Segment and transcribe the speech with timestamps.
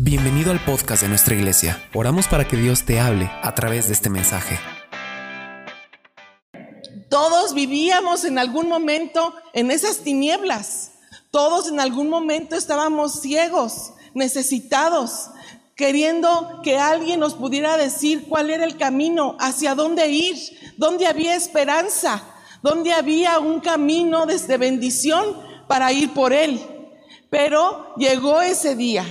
[0.00, 1.82] Bienvenido al podcast de nuestra iglesia.
[1.92, 4.56] Oramos para que Dios te hable a través de este mensaje.
[7.10, 10.92] Todos vivíamos en algún momento en esas tinieblas.
[11.32, 15.30] Todos en algún momento estábamos ciegos, necesitados,
[15.74, 20.36] queriendo que alguien nos pudiera decir cuál era el camino, hacia dónde ir,
[20.76, 22.22] dónde había esperanza,
[22.62, 25.36] dónde había un camino desde bendición
[25.66, 26.64] para ir por él.
[27.30, 29.04] Pero llegó ese día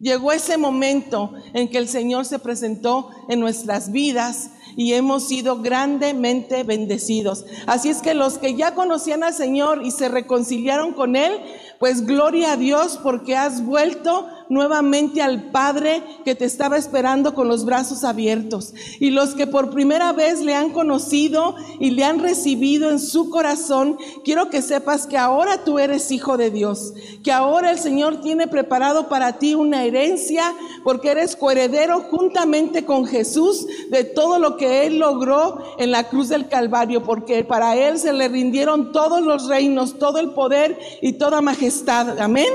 [0.00, 5.60] Llegó ese momento en que el Señor se presentó en nuestras vidas y hemos sido
[5.60, 7.44] grandemente bendecidos.
[7.66, 11.32] Así es que los que ya conocían al Señor y se reconciliaron con Él,
[11.80, 17.48] pues gloria a Dios porque has vuelto nuevamente al Padre que te estaba esperando con
[17.48, 18.74] los brazos abiertos.
[19.00, 23.30] Y los que por primera vez le han conocido y le han recibido en su
[23.30, 28.20] corazón, quiero que sepas que ahora tú eres hijo de Dios, que ahora el Señor
[28.20, 30.54] tiene preparado para ti una herencia
[30.84, 36.28] porque eres coheredero juntamente con Jesús de todo lo que Él logró en la cruz
[36.28, 41.14] del Calvario, porque para Él se le rindieron todos los reinos, todo el poder y
[41.14, 42.18] toda majestad.
[42.20, 42.48] Amén.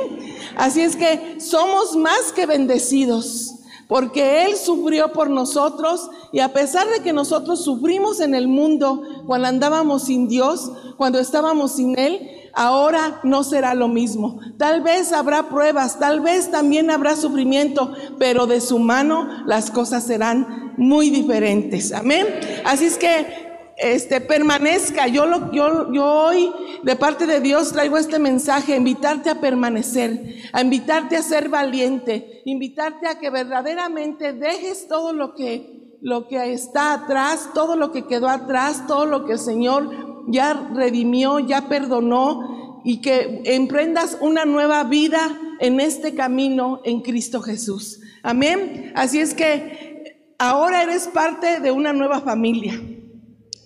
[0.56, 3.56] Así es que somos más que bendecidos,
[3.88, 9.04] porque Él sufrió por nosotros y a pesar de que nosotros sufrimos en el mundo
[9.28, 14.40] cuando andábamos sin Dios, cuando estábamos sin Él, ahora no será lo mismo.
[14.58, 20.06] Tal vez habrá pruebas, tal vez también habrá sufrimiento, pero de su mano las cosas
[20.06, 21.92] serán muy diferentes.
[21.92, 22.28] Amén.
[22.66, 23.43] Así es que
[23.78, 25.08] este, permanezca.
[25.08, 26.52] Yo, lo, yo, yo hoy,
[26.84, 32.42] de parte de Dios, traigo este mensaje, invitarte a permanecer, a invitarte a ser valiente,
[32.46, 38.06] invitarte a que verdaderamente dejes todo lo que, lo que está atrás, todo lo que
[38.06, 39.90] quedó atrás, todo lo que el Señor
[40.28, 47.42] ya redimió, ya perdonó y que emprendas una nueva vida en este camino en Cristo
[47.42, 48.02] Jesús.
[48.24, 48.92] Amén.
[48.96, 52.80] Así es que ahora eres parte de una nueva familia.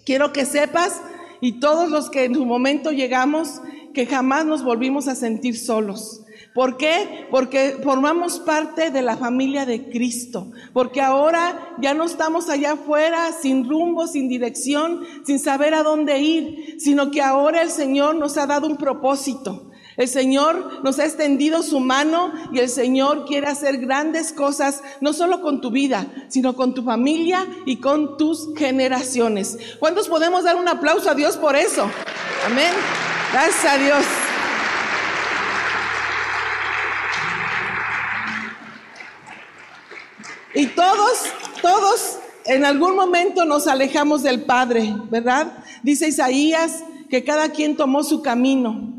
[0.07, 1.01] Quiero que sepas,
[1.41, 3.61] y todos los que en su momento llegamos,
[3.93, 6.21] que jamás nos volvimos a sentir solos.
[6.53, 7.27] ¿Por qué?
[7.29, 10.49] Porque formamos parte de la familia de Cristo.
[10.71, 16.19] Porque ahora ya no estamos allá afuera sin rumbo, sin dirección, sin saber a dónde
[16.19, 19.66] ir, sino que ahora el Señor nos ha dado un propósito.
[19.97, 25.11] El Señor nos ha extendido su mano y el Señor quiere hacer grandes cosas, no
[25.11, 29.57] solo con tu vida, sino con tu familia y con tus generaciones.
[29.79, 31.89] ¿Cuántos podemos dar un aplauso a Dios por eso?
[32.45, 32.71] Amén.
[33.33, 34.05] Gracias a Dios.
[40.53, 41.23] Y todos,
[41.63, 45.57] todos en algún momento nos alejamos del Padre, ¿verdad?
[45.81, 48.96] Dice Isaías que cada quien tomó su camino.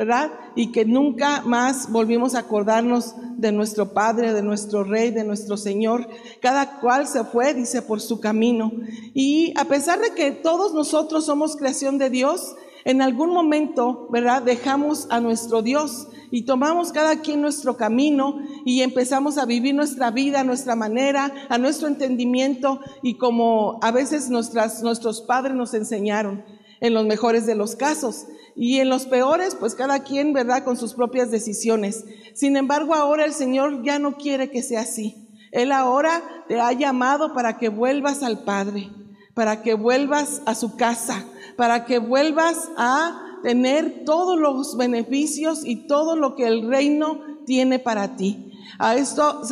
[0.00, 0.32] ¿Verdad?
[0.54, 5.58] Y que nunca más volvimos a acordarnos de nuestro Padre, de nuestro Rey, de nuestro
[5.58, 6.08] Señor.
[6.40, 8.72] Cada cual se fue, dice, por su camino.
[9.12, 12.54] Y a pesar de que todos nosotros somos creación de Dios,
[12.86, 14.40] en algún momento, ¿verdad?
[14.40, 20.10] Dejamos a nuestro Dios y tomamos cada quien nuestro camino y empezamos a vivir nuestra
[20.10, 25.74] vida a nuestra manera, a nuestro entendimiento y como a veces nuestras, nuestros padres nos
[25.74, 26.42] enseñaron
[26.80, 28.26] en los mejores de los casos.
[28.56, 32.04] Y en los peores, pues cada quien, ¿verdad?, con sus propias decisiones.
[32.34, 35.28] Sin embargo, ahora el Señor ya no quiere que sea así.
[35.52, 38.90] Él ahora te ha llamado para que vuelvas al Padre,
[39.34, 41.24] para que vuelvas a su casa,
[41.56, 47.78] para que vuelvas a tener todos los beneficios y todo lo que el reino tiene
[47.78, 48.52] para ti.
[48.78, 49.42] A esto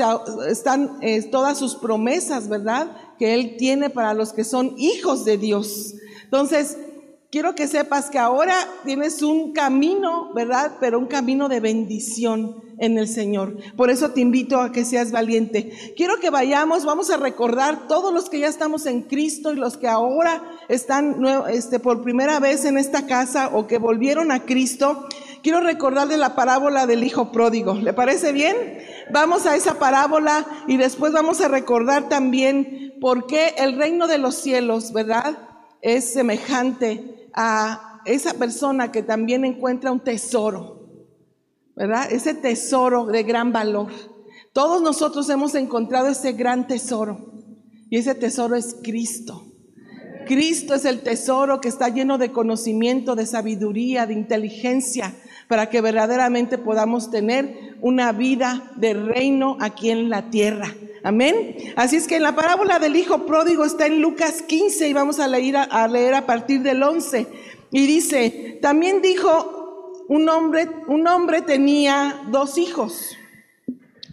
[0.46, 2.96] están eh, todas sus promesas, ¿verdad?
[3.18, 5.94] Que Él tiene para los que son hijos de Dios.
[6.24, 6.76] Entonces,
[7.30, 10.76] quiero que sepas que ahora tienes un camino, ¿verdad?
[10.80, 13.56] Pero un camino de bendición en el Señor.
[13.76, 15.72] Por eso te invito a que seas valiente.
[15.96, 19.76] Quiero que vayamos, vamos a recordar todos los que ya estamos en Cristo y los
[19.76, 25.06] que ahora están este, por primera vez en esta casa o que volvieron a Cristo.
[25.42, 27.74] Quiero recordarle la parábola del Hijo Pródigo.
[27.74, 28.56] ¿Le parece bien?
[29.12, 34.18] Vamos a esa parábola y después vamos a recordar también por qué el reino de
[34.18, 35.47] los cielos, ¿verdad?
[35.80, 40.88] Es semejante a esa persona que también encuentra un tesoro,
[41.76, 42.10] ¿verdad?
[42.10, 43.88] Ese tesoro de gran valor.
[44.52, 47.32] Todos nosotros hemos encontrado ese gran tesoro
[47.90, 49.44] y ese tesoro es Cristo.
[50.26, 55.14] Cristo es el tesoro que está lleno de conocimiento, de sabiduría, de inteligencia,
[55.48, 60.74] para que verdaderamente podamos tener una vida de reino aquí en la tierra.
[61.02, 61.56] Amén.
[61.76, 65.20] Así es que en la parábola del hijo pródigo está en Lucas 15 y vamos
[65.20, 67.26] a leer a, leer a partir del 11.
[67.70, 73.16] Y dice, también dijo un hombre, un hombre tenía dos hijos.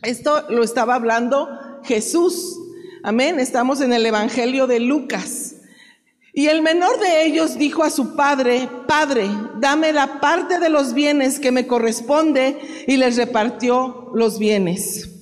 [0.04, 1.50] Esto lo estaba hablando
[1.84, 2.60] Jesús.
[3.04, 3.40] Amén.
[3.40, 5.56] Estamos en el Evangelio de Lucas.
[6.38, 9.30] Y el menor de ellos dijo a su padre, Padre,
[9.60, 15.15] dame la parte de los bienes que me corresponde, y les repartió los bienes.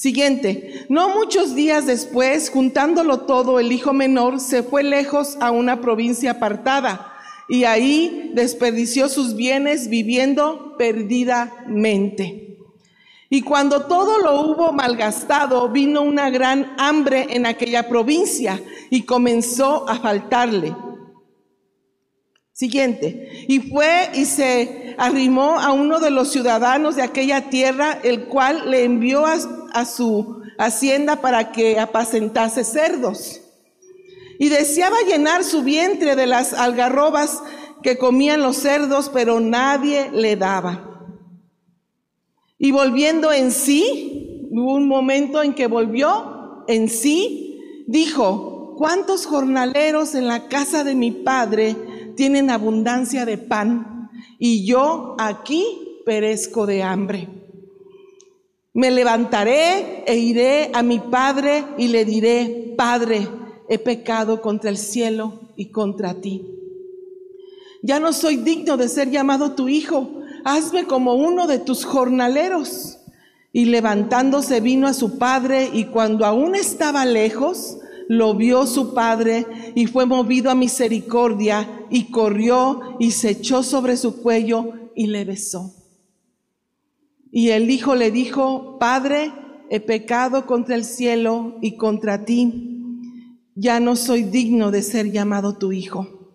[0.00, 5.82] Siguiente, no muchos días después, juntándolo todo, el hijo menor se fue lejos a una
[5.82, 7.12] provincia apartada
[7.50, 12.56] y ahí desperdició sus bienes viviendo perdidamente.
[13.28, 18.58] Y cuando todo lo hubo malgastado, vino una gran hambre en aquella provincia
[18.88, 20.74] y comenzó a faltarle.
[22.60, 23.46] Siguiente.
[23.48, 28.70] Y fue y se arrimó a uno de los ciudadanos de aquella tierra, el cual
[28.70, 33.40] le envió a, su hacienda para que apacentase cerdos.
[34.38, 37.42] Y deseaba llenar su vientre de las algarrobas
[37.82, 41.16] que comían los cerdos, pero nadie le daba.
[42.58, 50.14] Y volviendo en sí, hubo un momento en que volvió en sí, dijo, ¿cuántos jornaleros
[50.14, 51.74] en la casa de mi padre
[52.20, 55.64] tienen abundancia de pan y yo aquí
[56.04, 57.30] perezco de hambre.
[58.74, 63.26] Me levantaré e iré a mi padre y le diré, Padre,
[63.70, 66.44] he pecado contra el cielo y contra ti.
[67.82, 72.98] Ya no soy digno de ser llamado tu hijo, hazme como uno de tus jornaleros.
[73.50, 77.78] Y levantándose vino a su padre y cuando aún estaba lejos,
[78.10, 79.46] lo vio su padre
[79.76, 85.24] y fue movido a misericordia y corrió y se echó sobre su cuello y le
[85.24, 85.72] besó.
[87.30, 89.32] Y el hijo le dijo, Padre,
[89.70, 92.82] he pecado contra el cielo y contra ti.
[93.54, 96.34] Ya no soy digno de ser llamado tu hijo.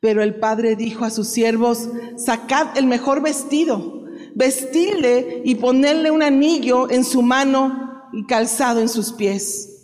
[0.00, 6.22] Pero el padre dijo a sus siervos, sacad el mejor vestido, vestirle y ponerle un
[6.22, 9.74] anillo en su mano y calzado en sus pies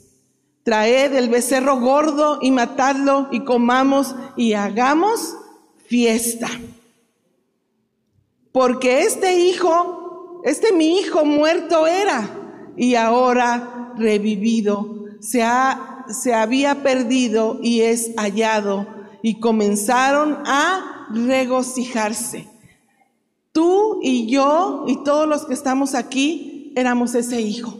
[0.64, 5.36] Traed el becerro gordo y matadlo y comamos y hagamos
[5.86, 6.48] fiesta.
[8.50, 12.30] Porque este hijo, este mi hijo muerto era
[12.78, 18.86] y ahora revivido, se, ha, se había perdido y es hallado
[19.22, 22.48] y comenzaron a regocijarse.
[23.52, 27.78] Tú y yo y todos los que estamos aquí éramos ese hijo.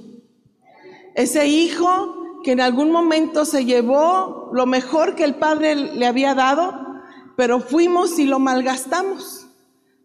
[1.14, 6.34] Ese hijo que en algún momento se llevó lo mejor que el Padre le había
[6.34, 7.00] dado,
[7.36, 9.48] pero fuimos y lo malgastamos.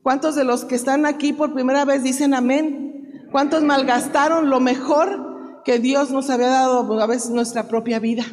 [0.02, 3.28] ¿Cuántos de los que están aquí por primera vez dicen amén?
[3.32, 8.26] ¿Cuántos malgastaron lo mejor que Dios nos había dado, a veces nuestra propia vida?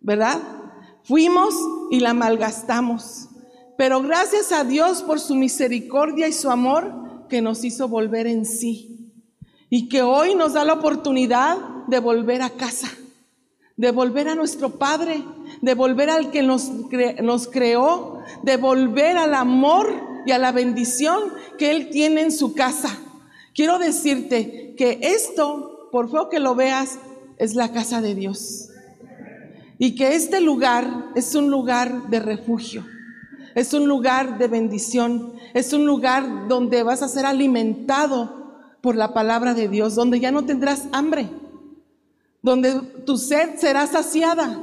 [0.00, 0.42] ¿Verdad?
[1.04, 1.54] Fuimos
[1.90, 3.28] y la malgastamos.
[3.78, 8.44] Pero gracias a Dios por su misericordia y su amor que nos hizo volver en
[8.44, 9.12] sí.
[9.70, 12.88] Y que hoy nos da la oportunidad de volver a casa,
[13.76, 15.22] de volver a nuestro Padre,
[15.60, 19.92] de volver al que nos, creó, de volver al amor
[20.26, 21.20] y a la bendición
[21.58, 22.98] que Él tiene en su casa.
[23.54, 26.98] Quiero decirte que esto, por feo que lo veas,
[27.38, 28.68] es la casa de Dios.
[29.78, 32.84] Y que este lugar es un lugar de refugio,
[33.54, 38.36] es un lugar de bendición, es un lugar donde vas a ser alimentado
[38.80, 41.28] por la palabra de Dios, donde ya no tendrás hambre,
[42.46, 42.74] donde
[43.04, 44.56] tu sed será saciada,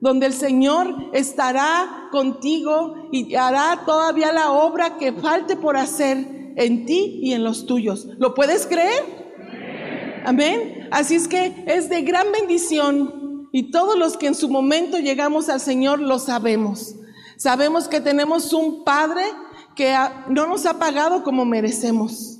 [0.00, 6.86] donde el Señor estará contigo y hará todavía la obra que falte por hacer en
[6.86, 8.08] ti y en los tuyos.
[8.16, 10.22] ¿Lo puedes creer?
[10.24, 10.88] Amén.
[10.90, 15.50] Así es que es de gran bendición y todos los que en su momento llegamos
[15.50, 16.94] al Señor lo sabemos.
[17.36, 19.24] Sabemos que tenemos un Padre
[19.76, 19.94] que
[20.30, 22.38] no nos ha pagado como merecemos.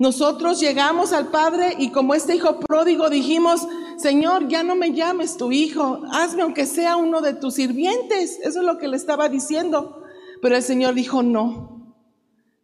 [0.00, 3.68] Nosotros llegamos al Padre y como este hijo pródigo dijimos,
[4.02, 8.40] Señor, ya no me llames tu hijo, hazme aunque sea uno de tus sirvientes.
[8.42, 10.02] Eso es lo que le estaba diciendo.
[10.42, 11.94] Pero el Señor dijo, no,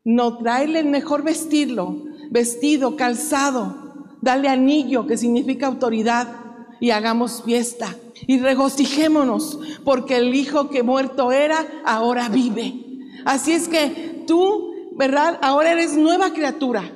[0.05, 6.27] no, tráele el mejor vestirlo, vestido, calzado, dale anillo, que significa autoridad,
[6.81, 7.95] y hagamos fiesta.
[8.27, 12.85] Y regocijémonos, porque el hijo que muerto era, ahora vive.
[13.25, 15.39] Así es que tú, ¿verdad?
[15.41, 16.93] Ahora eres nueva criatura.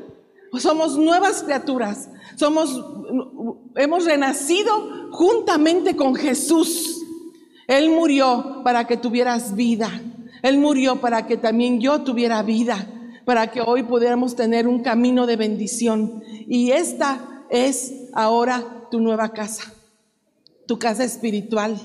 [0.58, 2.08] Somos nuevas criaturas.
[2.36, 2.84] Somos,
[3.76, 7.02] hemos renacido juntamente con Jesús.
[7.66, 9.90] Él murió para que tuvieras vida.
[10.42, 12.86] Él murió para que también yo tuviera vida,
[13.24, 16.22] para que hoy pudiéramos tener un camino de bendición.
[16.48, 19.72] Y esta es ahora tu nueva casa,
[20.66, 21.78] tu casa espiritual.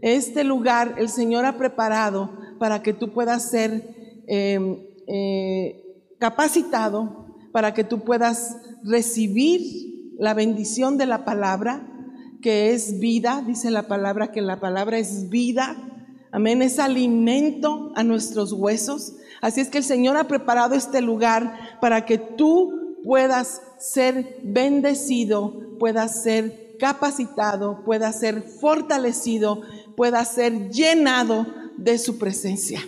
[0.00, 3.94] Este lugar el Señor ha preparado para que tú puedas ser
[4.26, 5.84] eh, eh,
[6.18, 11.86] capacitado para que tú puedas recibir la bendición de la palabra,
[12.40, 15.76] que es vida, dice la palabra que la palabra es vida,
[16.30, 19.14] amén, es alimento a nuestros huesos.
[19.40, 25.78] Así es que el Señor ha preparado este lugar para que tú puedas ser bendecido,
[25.78, 29.62] puedas ser capacitado, puedas ser fortalecido,
[29.96, 32.80] puedas ser llenado de su presencia.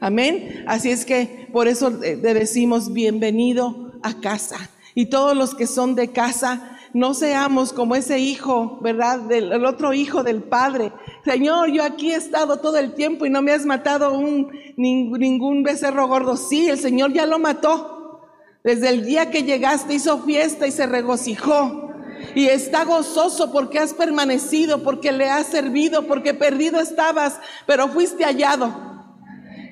[0.00, 0.64] Amén.
[0.66, 4.70] Así es que por eso le decimos bienvenido a casa.
[4.94, 9.20] Y todos los que son de casa, no seamos como ese hijo, ¿verdad?
[9.20, 10.92] Del el otro hijo del padre.
[11.24, 15.62] Señor, yo aquí he estado todo el tiempo y no me has matado un, ningún
[15.62, 16.36] becerro gordo.
[16.36, 18.22] Sí, el Señor ya lo mató.
[18.64, 21.92] Desde el día que llegaste hizo fiesta y se regocijó.
[22.34, 28.24] Y está gozoso porque has permanecido, porque le has servido, porque perdido estabas, pero fuiste
[28.24, 28.74] hallado.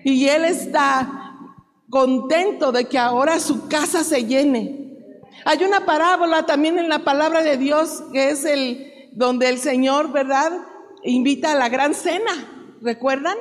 [0.04, 1.23] Y Él está
[1.94, 4.98] contento de que ahora su casa se llene.
[5.44, 10.10] Hay una parábola también en la palabra de Dios que es el donde el Señor,
[10.10, 10.50] ¿verdad?
[11.04, 12.32] Invita a la gran cena,
[12.80, 13.36] ¿recuerdan?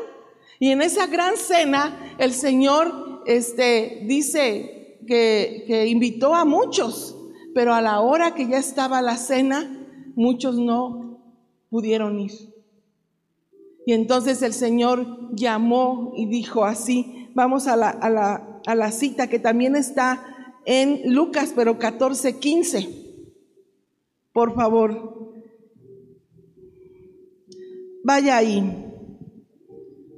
[0.59, 7.17] Y en esa gran cena el Señor este, dice que, que invitó a muchos,
[7.55, 9.83] pero a la hora que ya estaba la cena,
[10.13, 11.17] muchos no
[11.71, 12.33] pudieron ir.
[13.87, 20.25] Y entonces el Señor llamó y dijo así, vamos a la, cita que también está
[20.65, 22.89] en Lucas, pero 14, 15.
[24.31, 25.33] Por favor,
[28.03, 28.89] vaya ahí.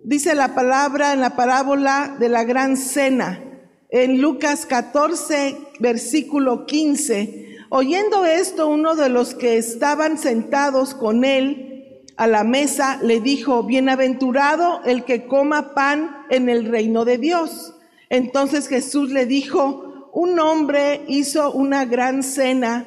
[0.03, 3.41] Dice la palabra en la parábola de la gran cena,
[3.89, 7.57] en Lucas 14, versículo 15.
[7.69, 11.74] Oyendo esto, uno de los que estaban sentados con él,
[12.17, 17.75] a la mesa, le dijo, bienaventurado el que coma pan en el reino de Dios.
[18.09, 22.85] Entonces Jesús le dijo, un hombre hizo una gran cena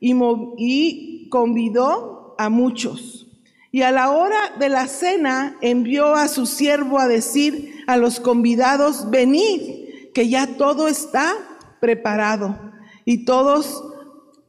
[0.00, 0.14] y,
[0.56, 3.26] y convidó a muchos.
[3.72, 8.18] Y a la hora de la cena envió a su siervo a decir a los
[8.18, 9.60] convidados, venid,
[10.12, 11.34] que ya todo está
[11.80, 12.58] preparado.
[13.04, 13.84] Y todos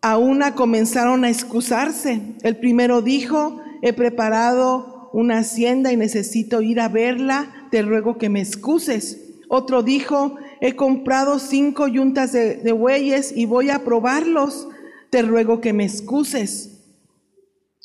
[0.02, 2.22] a una comenzaron a excusarse.
[2.42, 8.30] El primero dijo, he preparado una hacienda y necesito ir a verla, te ruego que
[8.30, 9.20] me excuses.
[9.50, 14.70] Otro dijo, he comprado cinco yuntas de, bueyes y voy a probarlos,
[15.10, 16.78] te ruego que me excuses.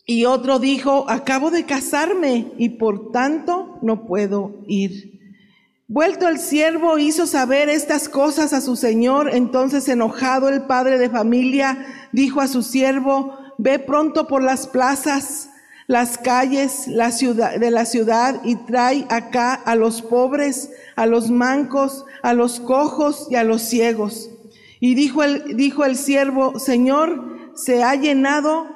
[0.05, 5.17] Y otro dijo, acabo de casarme y por tanto no puedo ir.
[5.89, 11.11] Vuelto el siervo hizo saber estas cosas a su señor, entonces enojado el padre de
[11.11, 15.51] familia dijo a su siervo, ve pronto por las plazas
[15.87, 21.31] las calles la ciudad, de la ciudad y trae acá a los pobres, a los
[21.31, 24.31] mancos, a los cojos y a los ciegos.
[24.81, 28.67] Y dijo el, dijo el siervo, Señor, se ha llenado,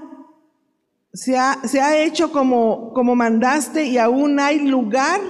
[1.13, 5.21] se ha, se ha hecho como, como mandaste y aún hay lugar.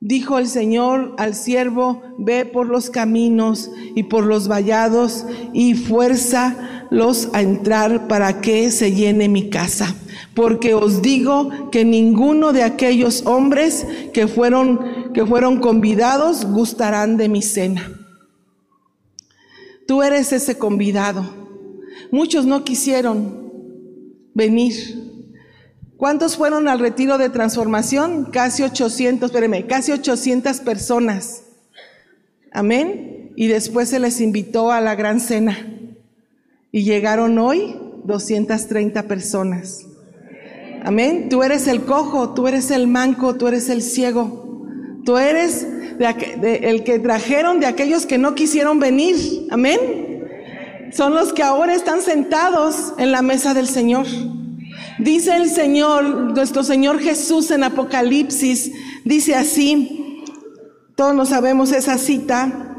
[0.00, 6.77] Dijo el Señor al siervo, ve por los caminos y por los vallados y fuerza
[6.90, 9.94] los a entrar para que se llene mi casa
[10.38, 17.28] porque os digo que ninguno de aquellos hombres que fueron, que fueron convidados gustarán de
[17.28, 17.92] mi cena.
[19.88, 21.24] Tú eres ese convidado.
[22.12, 23.50] Muchos no quisieron
[24.32, 24.74] venir.
[25.96, 28.26] ¿Cuántos fueron al retiro de transformación?
[28.26, 31.42] Casi 800, espérame, casi 800 personas.
[32.52, 33.32] Amén.
[33.34, 35.77] Y después se les invitó a la gran cena.
[36.70, 39.86] Y llegaron hoy 230 personas.
[40.84, 41.28] Amén.
[41.28, 44.46] Tú eres el cojo, tú eres el manco, tú eres el ciego.
[45.04, 45.66] Tú eres
[46.42, 49.16] el que trajeron de aquellos que no quisieron venir.
[49.50, 49.78] Amén.
[50.92, 54.06] Son los que ahora están sentados en la mesa del Señor.
[54.98, 58.72] Dice el Señor, nuestro Señor Jesús en Apocalipsis,
[59.04, 60.24] dice así,
[60.96, 62.74] todos lo sabemos esa cita,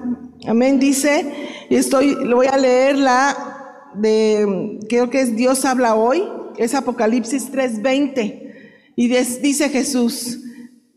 [0.45, 1.31] amén, dice,
[1.69, 3.48] y estoy, lo voy a leer la
[3.95, 6.23] de, creo que es Dios habla hoy,
[6.57, 8.49] es Apocalipsis 3:20.
[8.95, 10.39] Y dice Jesús,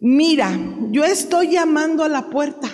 [0.01, 0.59] mira,
[0.91, 2.69] yo estoy llamando a la puerta.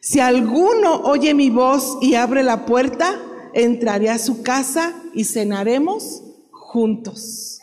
[0.00, 3.20] Si alguno oye mi voz y abre la puerta,
[3.52, 6.22] entraré a su casa y cenaremos
[6.52, 7.60] juntos.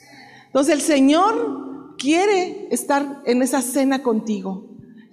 [0.47, 4.67] Entonces el Señor quiere estar en esa cena contigo,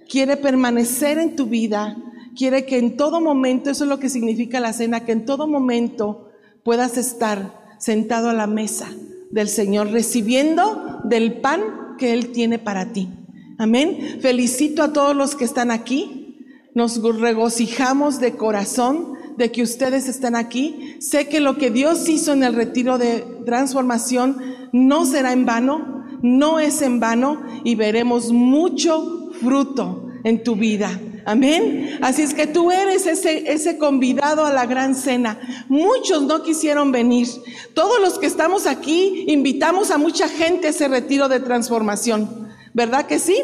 [0.09, 1.95] quiere permanecer en tu vida,
[2.35, 5.47] quiere que en todo momento, eso es lo que significa la cena, que en todo
[5.47, 6.29] momento
[6.63, 8.89] puedas estar sentado a la mesa
[9.31, 11.61] del Señor, recibiendo del pan
[11.97, 13.09] que Él tiene para ti.
[13.57, 14.19] Amén.
[14.21, 16.37] Felicito a todos los que están aquí.
[16.73, 20.95] Nos regocijamos de corazón de que ustedes están aquí.
[20.99, 24.37] Sé que lo que Dios hizo en el retiro de transformación
[24.71, 30.99] no será en vano, no es en vano y veremos mucho fruto en tu vida.
[31.25, 31.99] Amén.
[32.01, 35.39] Así es que tú eres ese, ese convidado a la gran cena.
[35.69, 37.27] Muchos no quisieron venir.
[37.73, 42.49] Todos los que estamos aquí invitamos a mucha gente a ese retiro de transformación.
[42.73, 43.35] ¿Verdad que sí?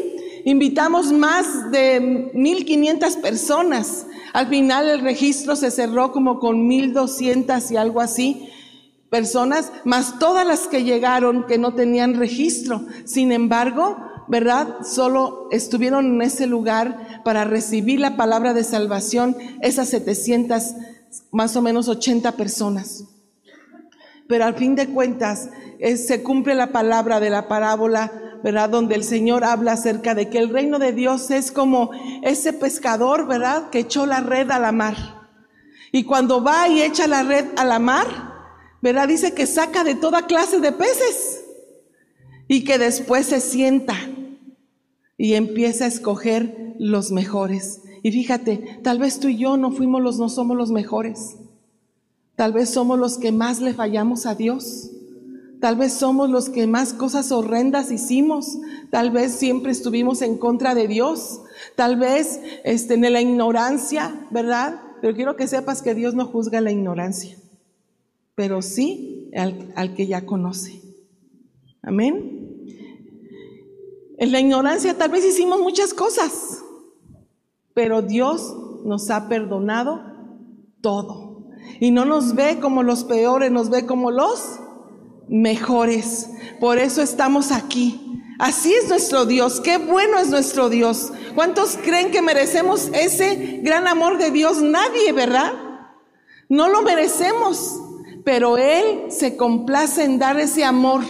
[0.45, 4.07] Invitamos más de 1500 personas.
[4.33, 8.49] Al final el registro se cerró como con 1200 y algo así
[9.09, 12.85] personas, más todas las que llegaron que no tenían registro.
[13.05, 14.77] Sin embargo, ¿verdad?
[14.83, 20.75] Solo estuvieron en ese lugar para recibir la palabra de salvación esas 700,
[21.31, 23.05] más o menos 80 personas.
[24.27, 28.11] Pero al fin de cuentas, se cumple la palabra de la parábola
[28.43, 28.69] ¿verdad?
[28.69, 31.91] Donde el Señor habla acerca de que el reino de Dios es como
[32.23, 33.69] ese pescador, ¿verdad?
[33.69, 34.95] Que echó la red a la mar.
[35.91, 38.07] Y cuando va y echa la red a la mar,
[38.81, 39.07] ¿verdad?
[39.07, 41.43] Dice que saca de toda clase de peces
[42.47, 43.95] y que después se sienta
[45.17, 47.81] y empieza a escoger los mejores.
[48.03, 51.35] Y fíjate, tal vez tú y yo no fuimos los, no somos los mejores.
[52.35, 54.91] Tal vez somos los que más le fallamos a Dios.
[55.59, 58.59] Tal vez somos los que más cosas horrendas hicimos.
[58.91, 61.41] Tal vez siempre estuvimos en contra de Dios.
[61.75, 64.79] Tal vez este, en la ignorancia, ¿verdad?
[65.01, 67.37] Pero quiero que sepas que Dios no juzga la ignorancia,
[68.35, 70.81] pero sí al, al que ya conoce.
[71.81, 72.36] Amén.
[74.17, 76.63] En la ignorancia tal vez hicimos muchas cosas,
[77.73, 80.01] pero Dios nos ha perdonado
[80.81, 81.45] todo.
[81.79, 84.59] Y no nos ve como los peores, nos ve como los
[85.27, 86.31] mejores.
[86.59, 88.01] Por eso estamos aquí.
[88.39, 89.61] Así es nuestro Dios.
[89.61, 91.11] Qué bueno es nuestro Dios.
[91.35, 94.61] ¿Cuántos creen que merecemos ese gran amor de Dios?
[94.61, 95.53] Nadie, ¿verdad?
[96.49, 97.81] No lo merecemos.
[98.23, 101.03] Pero Él se complace en dar ese amor.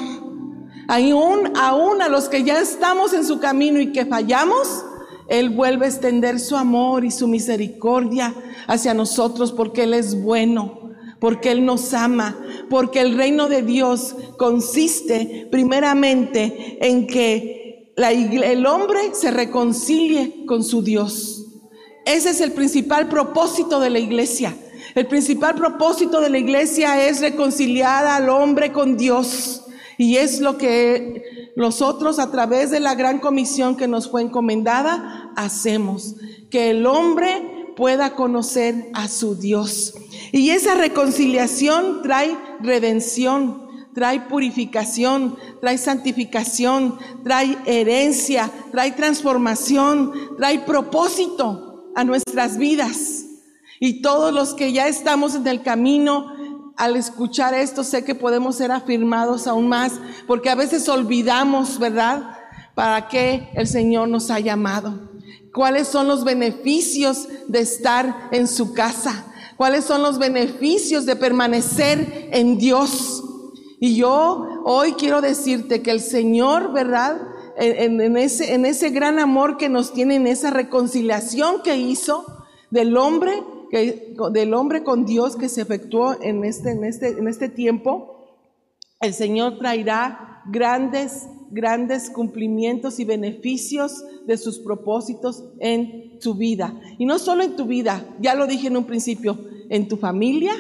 [0.88, 4.86] Aún, aún a los que ya estamos en su camino y que fallamos,
[5.28, 8.34] Él vuelve a extender su amor y su misericordia
[8.68, 10.88] hacia nosotros porque Él es bueno
[11.20, 12.38] porque Él nos ama,
[12.70, 20.84] porque el reino de Dios consiste primeramente en que el hombre se reconcilie con su
[20.84, 21.46] Dios.
[22.06, 24.56] Ese es el principal propósito de la iglesia.
[24.96, 29.64] El principal propósito de la iglesia es reconciliar al hombre con Dios.
[29.98, 35.32] Y es lo que nosotros a través de la gran comisión que nos fue encomendada
[35.36, 36.16] hacemos.
[36.50, 39.94] Que el hombre pueda conocer a su Dios.
[40.32, 51.92] Y esa reconciliación trae redención, trae purificación, trae santificación, trae herencia, trae transformación, trae propósito
[51.96, 53.26] a nuestras vidas.
[53.80, 56.37] Y todos los que ya estamos en el camino,
[56.78, 59.94] al escuchar esto, sé que podemos ser afirmados aún más,
[60.28, 62.38] porque a veces olvidamos, ¿verdad?
[62.76, 65.10] ¿Para qué el Señor nos ha llamado?
[65.54, 69.26] ¿Cuáles son los beneficios de estar en su casa?
[69.58, 73.24] cuáles son los beneficios de permanecer en Dios.
[73.80, 77.20] Y yo hoy quiero decirte que el Señor, ¿verdad?
[77.58, 82.96] En, ese, en ese gran amor que nos tiene, en esa reconciliación que hizo del
[82.96, 87.50] hombre, que, del hombre con Dios que se efectuó en este, en este, en este
[87.50, 88.18] tiempo,
[89.00, 96.80] el Señor traerá grandes, grandes cumplimientos y beneficios de sus propósitos en tu vida.
[96.98, 99.38] Y no solo en tu vida, ya lo dije en un principio,
[99.70, 100.54] en tu familia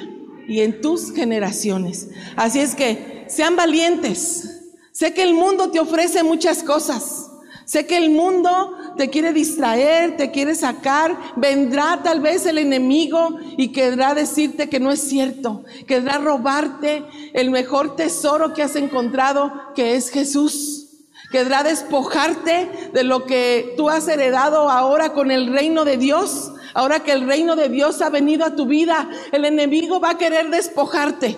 [0.48, 2.10] y en tus generaciones.
[2.36, 4.76] Así es que sean valientes.
[4.92, 7.32] Sé que el mundo te ofrece muchas cosas.
[7.66, 8.50] Sé que el mundo
[8.98, 11.18] te quiere distraer, te quiere sacar.
[11.36, 15.64] Vendrá tal vez el enemigo y querrá decirte que no es cierto.
[15.88, 20.88] Querrá robarte el mejor tesoro que has encontrado, que es Jesús.
[21.32, 26.52] Querrá despojarte de lo que tú has heredado ahora con el reino de Dios.
[26.74, 30.18] Ahora que el reino de Dios ha venido a tu vida, el enemigo va a
[30.18, 31.38] querer despojarte.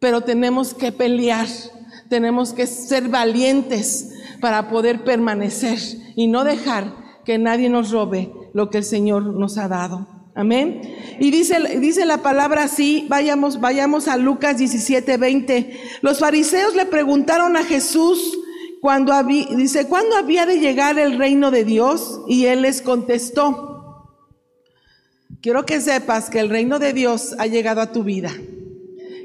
[0.00, 1.46] Pero tenemos que pelear,
[2.14, 5.80] tenemos que ser valientes para poder permanecer
[6.14, 10.06] y no dejar que nadie nos robe lo que el Señor nos ha dado.
[10.36, 10.80] Amén.
[11.18, 15.80] Y dice, dice la palabra así, vayamos, vayamos a Lucas 17, 20.
[16.02, 18.38] Los fariseos le preguntaron a Jesús
[18.80, 19.12] cuando
[19.56, 22.20] dice, ¿cuándo había de llegar el reino de Dios?
[22.28, 24.06] Y él les contestó,
[25.42, 28.30] quiero que sepas que el reino de Dios ha llegado a tu vida,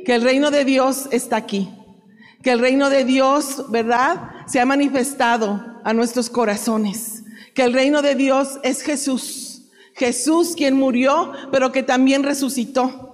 [0.06, 1.70] que el reino de Dios está aquí
[2.42, 4.32] que el reino de Dios, ¿verdad?
[4.48, 7.24] Se ha manifestado a nuestros corazones,
[7.54, 9.64] que el reino de Dios es Jesús.
[9.94, 13.08] Jesús quien murió, pero que también resucitó.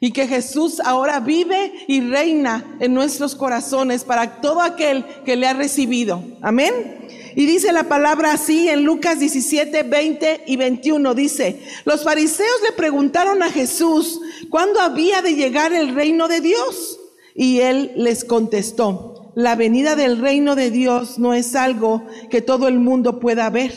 [0.00, 5.48] Y que Jesús ahora vive y reina en nuestros corazones para todo aquel que le
[5.48, 6.22] ha recibido.
[6.40, 6.98] Amén.
[7.34, 11.14] Y dice la palabra así en Lucas 17, 20 y 21.
[11.14, 16.97] Dice, los fariseos le preguntaron a Jesús, ¿cuándo había de llegar el reino de Dios?
[17.40, 22.66] Y él les contestó, la venida del reino de Dios no es algo que todo
[22.66, 23.72] el mundo pueda ver.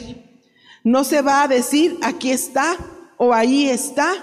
[0.83, 2.75] No se va a decir, aquí está
[3.17, 4.13] o ahí está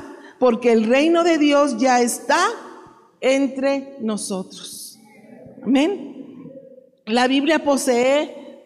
[0.40, 2.48] porque el reino de Dios ya está
[3.20, 4.98] entre nosotros.
[5.62, 6.51] Amén.
[7.07, 8.64] La Biblia posee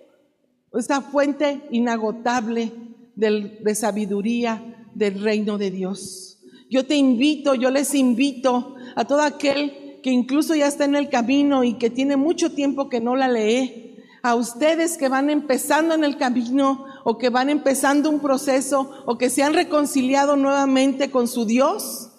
[0.73, 2.73] esta fuente inagotable
[3.15, 6.39] de sabiduría del reino de Dios.
[6.71, 11.09] Yo te invito, yo les invito a todo aquel que incluso ya está en el
[11.09, 15.95] camino y que tiene mucho tiempo que no la lee, a ustedes que van empezando
[15.95, 21.11] en el camino, o que van empezando un proceso o que se han reconciliado nuevamente
[21.11, 22.11] con su Dios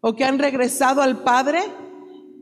[0.00, 1.62] o que han regresado al Padre,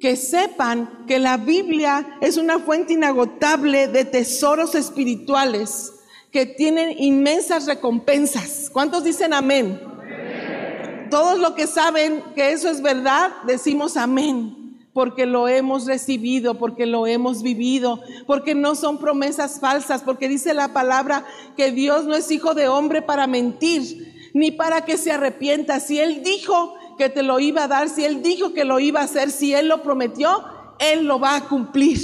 [0.01, 5.93] que sepan que la Biblia es una fuente inagotable de tesoros espirituales
[6.33, 8.69] que tienen inmensas recompensas.
[8.73, 9.81] ¿Cuántos dicen amén?
[9.81, 11.09] amén?
[11.09, 14.62] Todos los que saben que eso es verdad, decimos amén
[14.93, 20.53] porque lo hemos recibido, porque lo hemos vivido, porque no son promesas falsas, porque dice
[20.53, 21.25] la palabra
[21.57, 25.81] que Dios no es hijo de hombre para mentir, ni para que se arrepienta.
[25.81, 29.01] Si Él dijo que te lo iba a dar, si Él dijo que lo iba
[29.01, 30.45] a hacer, si Él lo prometió,
[30.79, 31.99] Él lo va a cumplir.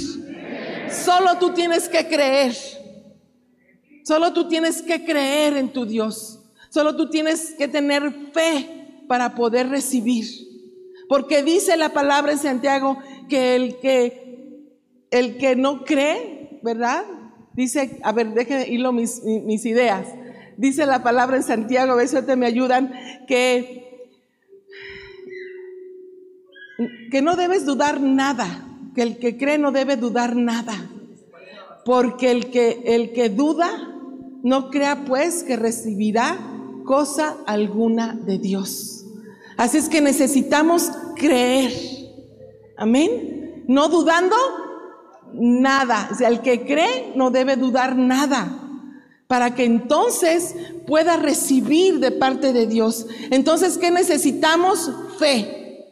[0.91, 2.55] Solo tú tienes que creer.
[4.03, 6.39] Solo tú tienes que creer en tu Dios.
[6.71, 10.48] Solo tú tienes que tener fe para poder recibir.
[11.09, 14.69] Porque dice la palabra en Santiago que el que,
[15.09, 17.03] el que no cree, ¿verdad?
[17.53, 20.07] Dice, a ver, déjenme hilo mis, mis ideas.
[20.55, 22.93] Dice la palabra en Santiago, a ver si te me ayudan,
[23.27, 24.07] que,
[27.09, 30.75] que no debes dudar nada, que el que cree no debe dudar nada.
[31.85, 33.69] Porque el que, el que duda,
[34.43, 36.37] no crea pues que recibirá
[36.85, 38.98] cosa alguna de Dios.
[39.59, 41.73] Así es que necesitamos creer.
[42.77, 43.65] Amén.
[43.67, 44.37] No dudando
[45.33, 46.07] nada.
[46.09, 48.57] O sea, el que cree no debe dudar nada.
[49.27, 50.55] Para que entonces
[50.87, 53.05] pueda recibir de parte de Dios.
[53.31, 54.89] Entonces, ¿qué necesitamos?
[55.17, 55.89] Fe.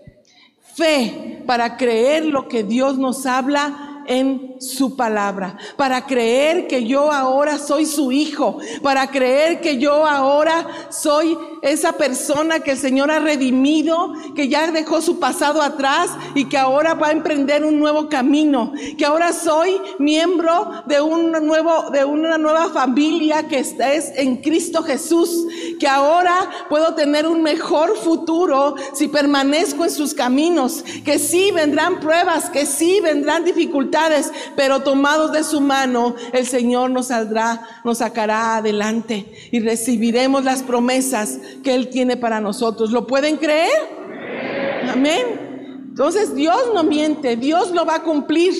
[0.73, 7.11] Fe para creer lo que Dios nos habla en su palabra, para creer que yo
[7.11, 11.37] ahora soy su hijo, para creer que yo ahora soy
[11.71, 16.57] esa persona que el Señor ha redimido, que ya dejó su pasado atrás y que
[16.57, 22.05] ahora va a emprender un nuevo camino, que ahora soy miembro de un nuevo de
[22.05, 23.75] una nueva familia que es
[24.15, 25.47] en Cristo Jesús,
[25.79, 31.99] que ahora puedo tener un mejor futuro si permanezco en sus caminos, que sí vendrán
[31.99, 37.99] pruebas, que sí vendrán dificultades pero tomados de su mano, el Señor nos saldrá, nos
[37.99, 42.91] sacará adelante y recibiremos las promesas que Él tiene para nosotros.
[42.91, 43.69] ¿Lo pueden creer?
[44.89, 45.47] Amén.
[45.89, 48.53] Entonces Dios no miente, Dios lo va a cumplir,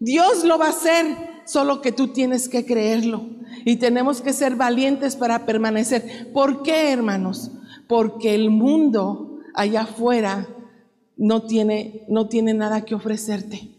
[0.00, 1.06] Dios lo va a hacer,
[1.46, 3.26] solo que tú tienes que creerlo.
[3.64, 6.30] Y tenemos que ser valientes para permanecer.
[6.32, 7.50] ¿Por qué, hermanos?
[7.86, 10.46] Porque el mundo allá afuera
[11.16, 13.70] no tiene, no tiene nada que ofrecerte.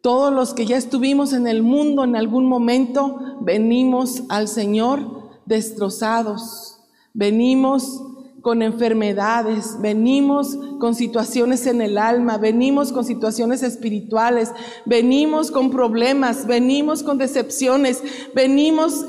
[0.00, 6.79] Todos los que ya estuvimos en el mundo en algún momento, venimos al Señor destrozados,
[7.12, 8.02] venimos
[8.40, 14.50] con enfermedades, venimos con situaciones en el alma, venimos con situaciones espirituales,
[14.86, 18.02] venimos con problemas, venimos con decepciones,
[18.34, 19.04] venimos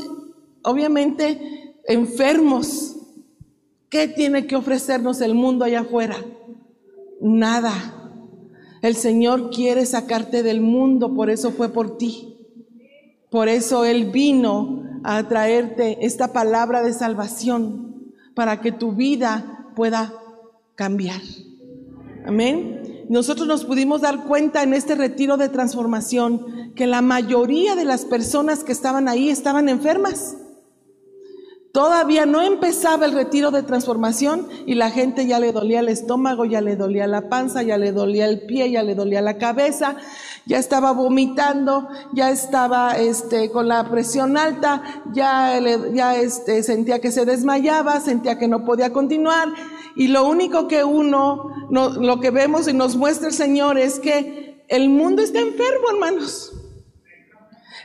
[0.64, 2.98] obviamente enfermos.
[3.90, 6.16] ¿Qué tiene que ofrecernos el mundo allá afuera?
[7.22, 7.74] Nada.
[8.82, 12.38] El Señor quiere sacarte del mundo, por eso fue por ti.
[13.30, 17.91] Por eso Él vino a traerte esta palabra de salvación
[18.36, 20.14] para que tu vida pueda
[20.76, 21.22] cambiar.
[22.26, 23.06] Amén.
[23.10, 28.06] Nosotros nos pudimos dar cuenta en este retiro de transformación que la mayoría de las
[28.06, 30.38] personas que estaban ahí estaban enfermas.
[31.72, 36.44] Todavía no empezaba el retiro de transformación y la gente ya le dolía el estómago,
[36.44, 39.96] ya le dolía la panza, ya le dolía el pie, ya le dolía la cabeza,
[40.46, 45.62] ya estaba vomitando, ya estaba este, con la presión alta, ya,
[45.94, 49.48] ya este, sentía que se desmayaba, sentía que no podía continuar.
[49.96, 54.66] Y lo único que uno, lo que vemos y nos muestra el Señor es que
[54.68, 56.61] el mundo está enfermo, hermanos.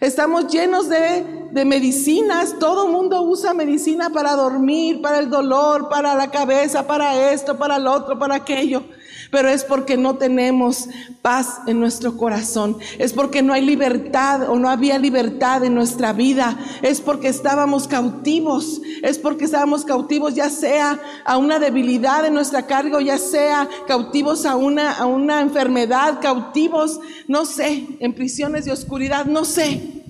[0.01, 6.15] Estamos llenos de, de medicinas, todo mundo usa medicina para dormir, para el dolor, para
[6.15, 8.83] la cabeza, para esto, para lo otro, para aquello
[9.31, 10.89] pero es porque no tenemos
[11.23, 16.13] paz en nuestro corazón, es porque no hay libertad o no había libertad en nuestra
[16.13, 22.35] vida, es porque estábamos cautivos, es porque estábamos cautivos ya sea a una debilidad en
[22.35, 28.15] nuestra carga o ya sea cautivos a una, a una enfermedad, cautivos, no sé, en
[28.15, 30.06] prisiones de oscuridad, no sé.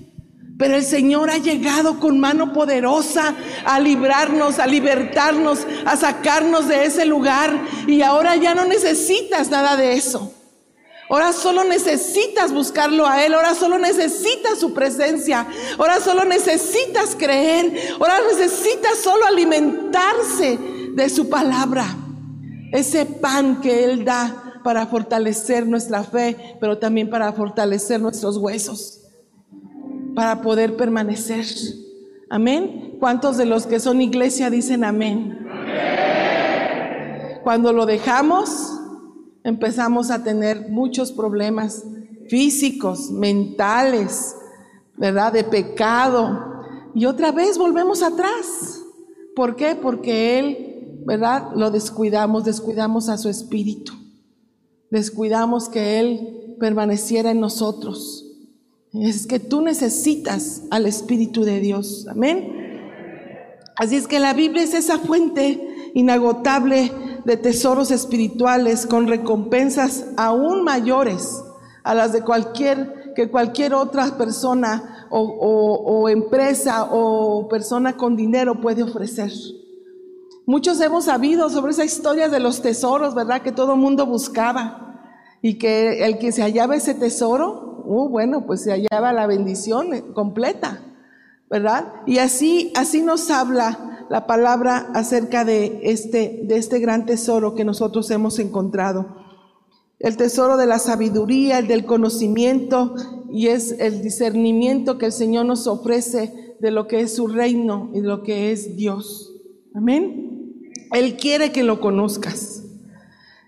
[0.57, 6.85] Pero el Señor ha llegado con mano poderosa a librarnos, a libertarnos, a sacarnos de
[6.85, 7.53] ese lugar.
[7.85, 10.33] Y ahora ya no necesitas nada de eso.
[11.09, 13.35] Ahora solo necesitas buscarlo a Él.
[13.35, 15.45] Ahora solo necesitas su presencia.
[15.77, 17.71] Ahora solo necesitas creer.
[17.99, 20.57] Ahora necesitas solo alimentarse
[20.93, 21.85] de su palabra.
[22.71, 29.06] Ese pan que Él da para fortalecer nuestra fe, pero también para fortalecer nuestros huesos
[30.17, 31.45] para poder permanecer.
[32.27, 32.97] Amén.
[32.99, 35.47] ¿Cuántos de los que son iglesia dicen amén?
[37.43, 38.49] Cuando lo dejamos,
[39.43, 41.83] empezamos a tener muchos problemas
[42.29, 44.35] físicos, mentales,
[44.95, 45.33] ¿verdad?
[45.33, 46.63] De pecado.
[46.95, 48.81] Y otra vez volvemos atrás.
[49.35, 49.75] ¿Por qué?
[49.75, 51.51] Porque Él, ¿verdad?
[51.55, 53.93] Lo descuidamos, descuidamos a su espíritu.
[54.89, 58.26] Descuidamos que Él permaneciera en nosotros.
[58.93, 62.07] Es que tú necesitas al Espíritu de Dios.
[62.09, 62.53] Amén.
[63.75, 66.91] Así es que la Biblia es esa fuente inagotable
[67.25, 71.43] de tesoros espirituales con recompensas aún mayores
[71.83, 78.61] a las de cualquier que cualquier otra persona o, o empresa o persona con dinero
[78.61, 79.31] puede ofrecer.
[80.45, 83.41] Muchos hemos sabido sobre esa historia de los tesoros, ¿verdad?
[83.41, 85.01] Que todo mundo buscaba
[85.41, 90.13] y que el que se hallaba ese tesoro uh, bueno, pues se hallaba la bendición
[90.13, 90.81] completa,
[91.49, 91.93] ¿verdad?
[92.05, 97.65] Y así, así nos habla la palabra acerca de este, de este gran tesoro que
[97.65, 99.17] nosotros hemos encontrado.
[99.99, 102.95] El tesoro de la sabiduría, el del conocimiento,
[103.31, 107.89] y es el discernimiento que el Señor nos ofrece de lo que es su reino
[107.93, 109.33] y lo que es Dios.
[109.73, 110.61] Amén.
[110.93, 112.63] Él quiere que lo conozcas.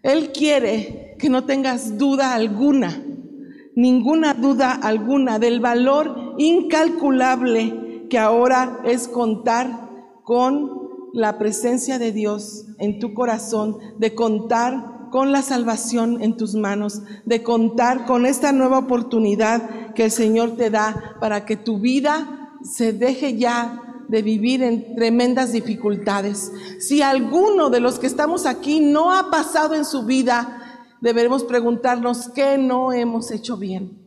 [0.04, 3.04] Él quiere que no tengas duda alguna
[3.76, 9.90] ninguna duda alguna del valor incalculable que ahora es contar
[10.24, 16.56] con la presencia de Dios en tu corazón, de contar con la salvación en tus
[16.56, 21.80] manos, de contar con esta nueva oportunidad que el Señor te da para que tu
[21.80, 26.52] vida se deje ya de vivir en tremendas dificultades.
[26.80, 30.59] Si alguno de los que estamos aquí no ha pasado en su vida
[31.02, 33.98] deberemos preguntarnos qué no hemos hecho bien,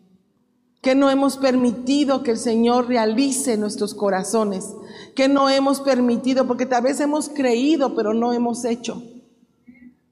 [0.81, 4.75] qué no hemos permitido que el Señor realice en nuestros corazones,
[5.15, 9.03] qué no hemos permitido, porque tal vez hemos creído, pero no hemos hecho.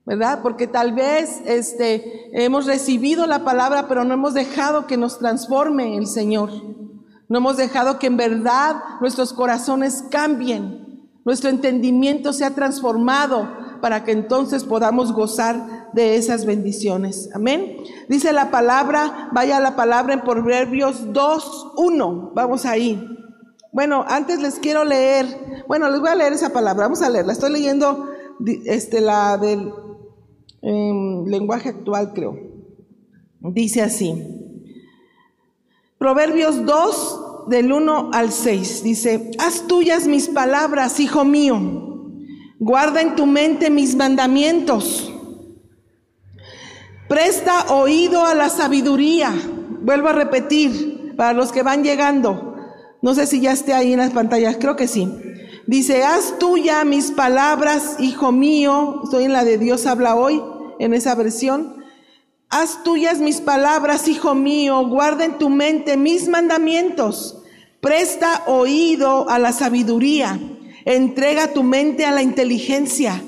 [0.06, 0.40] ¿Verdad?
[0.42, 5.96] Porque tal vez este, hemos recibido la palabra, pero no hemos dejado que nos transforme
[5.96, 6.50] el Señor.
[7.28, 13.48] No hemos dejado que en verdad nuestros corazones cambien, nuestro entendimiento sea transformado
[13.80, 17.30] para que entonces podamos gozar de esas bendiciones.
[17.34, 17.76] Amén.
[18.08, 22.32] Dice la palabra, vaya la palabra en Proverbios 2, 1.
[22.34, 23.02] Vamos ahí.
[23.72, 25.26] Bueno, antes les quiero leer,
[25.68, 27.32] bueno, les voy a leer esa palabra, vamos a leerla.
[27.32, 28.08] Estoy leyendo
[28.64, 29.72] este, la del
[30.62, 32.36] em, lenguaje actual, creo.
[33.40, 34.14] Dice así.
[35.98, 38.82] Proverbios 2, del 1 al 6.
[38.82, 41.58] Dice, haz tuyas mis palabras, hijo mío.
[42.58, 45.12] Guarda en tu mente mis mandamientos
[47.10, 49.34] Presta oído a la sabiduría.
[49.80, 52.54] Vuelvo a repetir para los que van llegando.
[53.02, 55.12] No sé si ya esté ahí en las pantallas, creo que sí.
[55.66, 59.00] Dice, haz tuya mis palabras, hijo mío.
[59.02, 60.40] Estoy en la de Dios habla hoy,
[60.78, 61.82] en esa versión.
[62.48, 64.86] Haz tuyas mis palabras, hijo mío.
[64.86, 67.42] Guarda en tu mente mis mandamientos.
[67.80, 70.38] Presta oído a la sabiduría.
[70.84, 73.20] Entrega tu mente a la inteligencia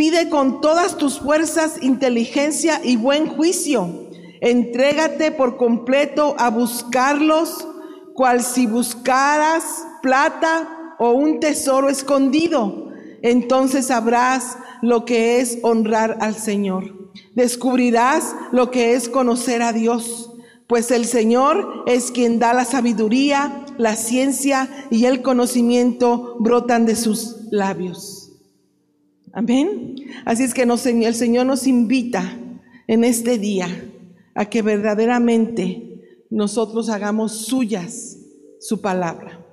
[0.00, 4.08] Pide con todas tus fuerzas inteligencia y buen juicio.
[4.40, 7.68] Entrégate por completo a buscarlos,
[8.14, 9.62] cual si buscaras
[10.00, 12.88] plata o un tesoro escondido.
[13.20, 17.10] Entonces sabrás lo que es honrar al Señor.
[17.34, 20.32] Descubrirás lo que es conocer a Dios,
[20.66, 26.96] pues el Señor es quien da la sabiduría, la ciencia y el conocimiento brotan de
[26.96, 28.19] sus labios.
[29.32, 29.96] Amén.
[30.24, 32.36] Así es que el Señor nos invita
[32.86, 33.68] en este día
[34.34, 38.18] a que verdaderamente nosotros hagamos suyas
[38.58, 39.44] su palabra.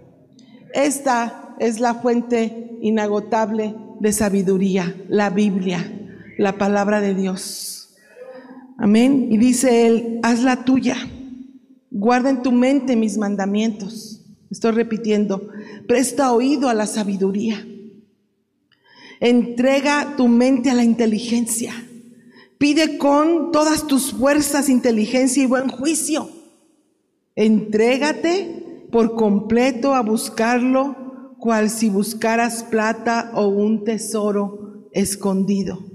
[0.73, 5.91] Esta es la fuente inagotable de sabiduría, la Biblia,
[6.37, 7.95] la palabra de Dios.
[8.77, 9.27] Amén.
[9.31, 10.95] Y dice él, haz la tuya.
[11.89, 14.23] Guarda en tu mente mis mandamientos.
[14.51, 15.49] Estoy repitiendo,
[15.87, 17.65] presta oído a la sabiduría.
[19.19, 21.73] Entrega tu mente a la inteligencia.
[22.57, 26.29] Pide con todas tus fuerzas inteligencia y buen juicio.
[27.35, 35.85] Entrégate por completo a buscarlo, cual si buscaras plata o un tesoro escondido.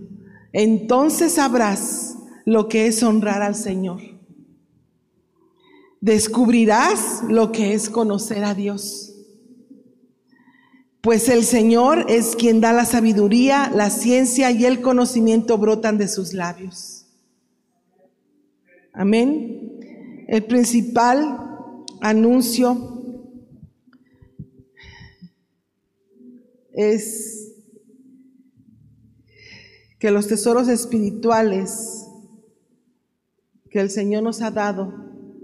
[0.53, 4.01] Entonces sabrás lo que es honrar al Señor.
[6.01, 9.12] Descubrirás lo que es conocer a Dios.
[11.03, 16.07] Pues el Señor es quien da la sabiduría, la ciencia y el conocimiento brotan de
[16.09, 17.07] sus labios.
[18.93, 19.81] Amén.
[20.29, 21.38] El principal
[22.01, 23.03] anuncio
[26.73, 27.53] es
[29.99, 32.07] que los tesoros espirituales
[33.71, 34.95] que el Señor nos ha dado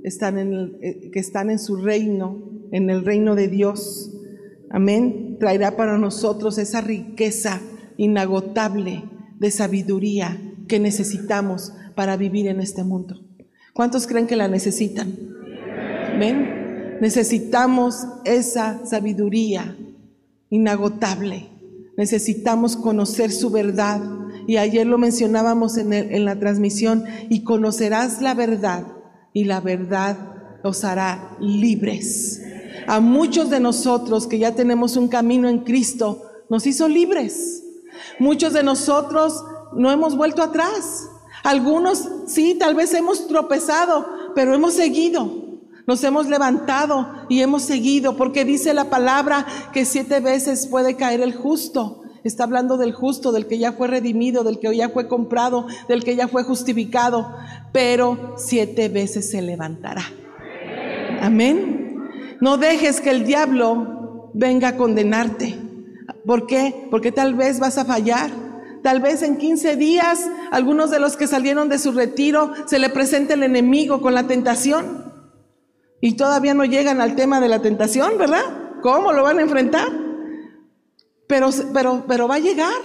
[0.05, 4.15] están en el, eh, que están en su reino, en el reino de Dios
[4.71, 5.28] Amén.
[5.39, 7.61] Traerá para nosotros esa riqueza
[7.97, 9.05] inagotable
[9.39, 13.21] de sabiduría que necesitamos para vivir en este mundo.
[13.75, 15.17] ¿Cuántos creen que la necesitan?
[16.15, 16.99] Amén.
[17.01, 19.77] Necesitamos esa sabiduría
[20.51, 21.49] inagotable.
[21.97, 24.01] Necesitamos conocer su verdad.
[24.47, 27.05] Y ayer lo mencionábamos en, en la transmisión.
[27.29, 28.85] Y conocerás la verdad
[29.33, 30.17] y la verdad
[30.65, 32.43] os hará libres
[32.87, 37.63] a muchos de nosotros que ya tenemos un camino en Cristo, nos hizo libres.
[38.19, 41.09] Muchos de nosotros no hemos vuelto atrás.
[41.43, 45.49] Algunos sí, tal vez hemos tropezado, pero hemos seguido.
[45.87, 51.23] Nos hemos levantado y hemos seguido, porque dice la palabra que siete veces puede caer
[51.23, 52.03] el justo.
[52.25, 56.05] Está hablando del justo, del que ya fue redimido, del que ya fue comprado, del
[56.05, 57.33] que ya fue justificado,
[57.73, 60.05] pero siete veces se levantará.
[61.23, 61.78] Amén.
[62.41, 65.59] No dejes que el diablo venga a condenarte.
[66.25, 66.87] ¿Por qué?
[66.91, 68.31] Porque tal vez vas a fallar.
[68.83, 72.91] Tal vez en 15 días algunos de los que salieron de su retiro se le
[72.91, 75.13] presenta el enemigo con la tentación.
[76.01, 78.45] Y todavía no llegan al tema de la tentación, ¿verdad?
[78.83, 79.89] ¿Cómo lo van a enfrentar?
[81.27, 82.81] Pero, pero, pero va a llegar.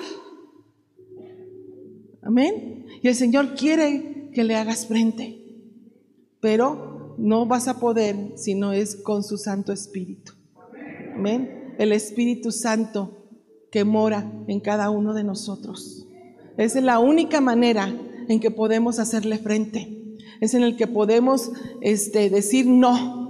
[2.23, 2.87] Amén.
[3.01, 5.39] Y el Señor quiere que le hagas frente.
[6.39, 10.33] Pero no vas a poder si no es con su Santo Espíritu.
[11.15, 11.75] Amén.
[11.77, 13.23] El Espíritu Santo
[13.71, 16.07] que mora en cada uno de nosotros.
[16.57, 17.91] Esa es la única manera
[18.27, 20.17] en que podemos hacerle frente.
[20.41, 23.23] Es en el que podemos este, decir no.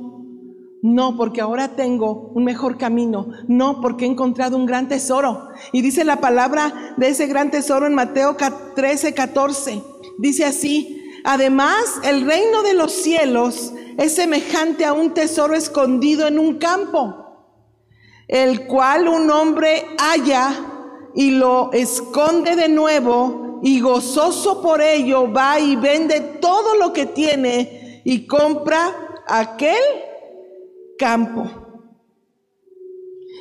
[0.82, 3.28] No, porque ahora tengo un mejor camino.
[3.48, 5.48] No, porque he encontrado un gran tesoro.
[5.72, 8.36] Y dice la palabra de ese gran tesoro en Mateo
[8.76, 9.82] 13, 14.
[10.18, 16.38] Dice así, Además, el reino de los cielos es semejante a un tesoro escondido en
[16.38, 17.48] un campo,
[18.28, 20.54] el cual un hombre halla
[21.16, 27.06] y lo esconde de nuevo y gozoso por ello va y vende todo lo que
[27.06, 29.82] tiene y compra aquel
[30.98, 31.63] campo.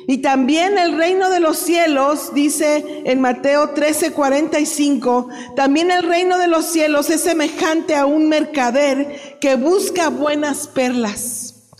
[0.07, 6.37] Y también el reino de los cielos, dice en Mateo 13, 45, también el reino
[6.37, 11.71] de los cielos es semejante a un mercader que busca buenas perlas,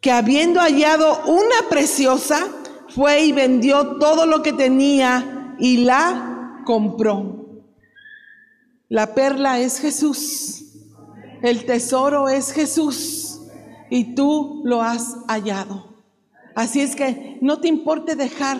[0.00, 2.48] que habiendo hallado una preciosa,
[2.94, 7.62] fue y vendió todo lo que tenía y la compró.
[8.88, 10.62] La perla es Jesús,
[11.42, 13.40] el tesoro es Jesús
[13.90, 15.93] y tú lo has hallado.
[16.54, 18.58] Así es que no te importe dejar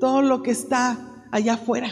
[0.00, 1.90] todo lo que está allá afuera.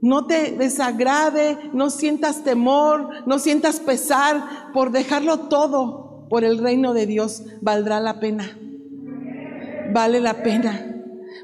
[0.00, 6.94] No te desagrade, no sientas temor, no sientas pesar por dejarlo todo por el reino
[6.94, 7.42] de Dios.
[7.60, 8.56] Valdrá la pena.
[9.92, 10.84] Vale la pena.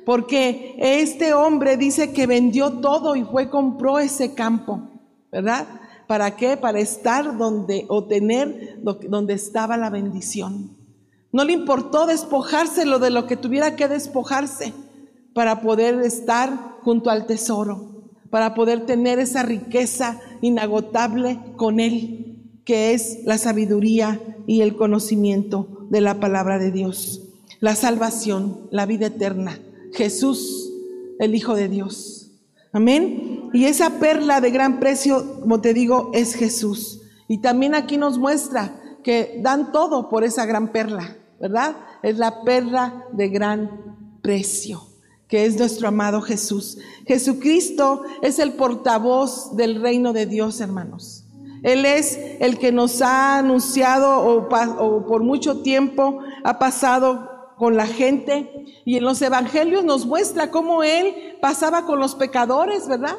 [0.04, 4.88] Porque este hombre dice que vendió todo y fue, compró ese campo,
[5.32, 5.66] ¿verdad?
[6.06, 6.56] ¿Para qué?
[6.56, 10.83] Para estar donde o tener donde estaba la bendición.
[11.34, 14.72] No le importó despojárselo de lo que tuviera que despojarse
[15.32, 22.94] para poder estar junto al tesoro, para poder tener esa riqueza inagotable con él, que
[22.94, 27.22] es la sabiduría y el conocimiento de la palabra de Dios,
[27.58, 29.58] la salvación, la vida eterna,
[29.92, 30.72] Jesús,
[31.18, 32.30] el Hijo de Dios.
[32.72, 33.50] Amén.
[33.52, 37.00] Y esa perla de gran precio, como te digo, es Jesús.
[37.26, 41.16] Y también aquí nos muestra que dan todo por esa gran perla.
[41.44, 41.76] ¿Verdad?
[42.02, 44.80] Es la perla de gran precio,
[45.28, 46.78] que es nuestro amado Jesús.
[47.06, 51.26] Jesucristo es el portavoz del reino de Dios, hermanos.
[51.62, 54.48] Él es el que nos ha anunciado o,
[55.06, 57.28] por mucho tiempo ha pasado
[57.58, 62.88] con la gente y en los evangelios nos muestra cómo Él pasaba con los pecadores,
[62.88, 63.16] ¿verdad?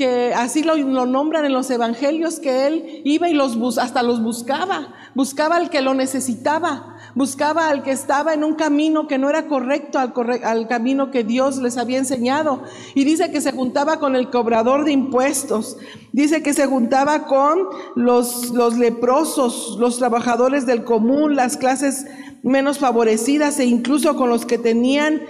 [0.00, 4.94] que así lo, nombran en los evangelios, que él iba y los hasta los buscaba,
[5.14, 9.46] buscaba al que lo necesitaba, buscaba al que estaba en un camino que no era
[9.46, 10.12] correcto al,
[10.44, 12.62] al camino que Dios les había enseñado.
[12.94, 15.76] Y dice que se juntaba con el cobrador de impuestos,
[16.12, 22.06] dice que se juntaba con los, los leprosos, los trabajadores del común, las clases
[22.42, 25.20] menos favorecidas e incluso con los que tenían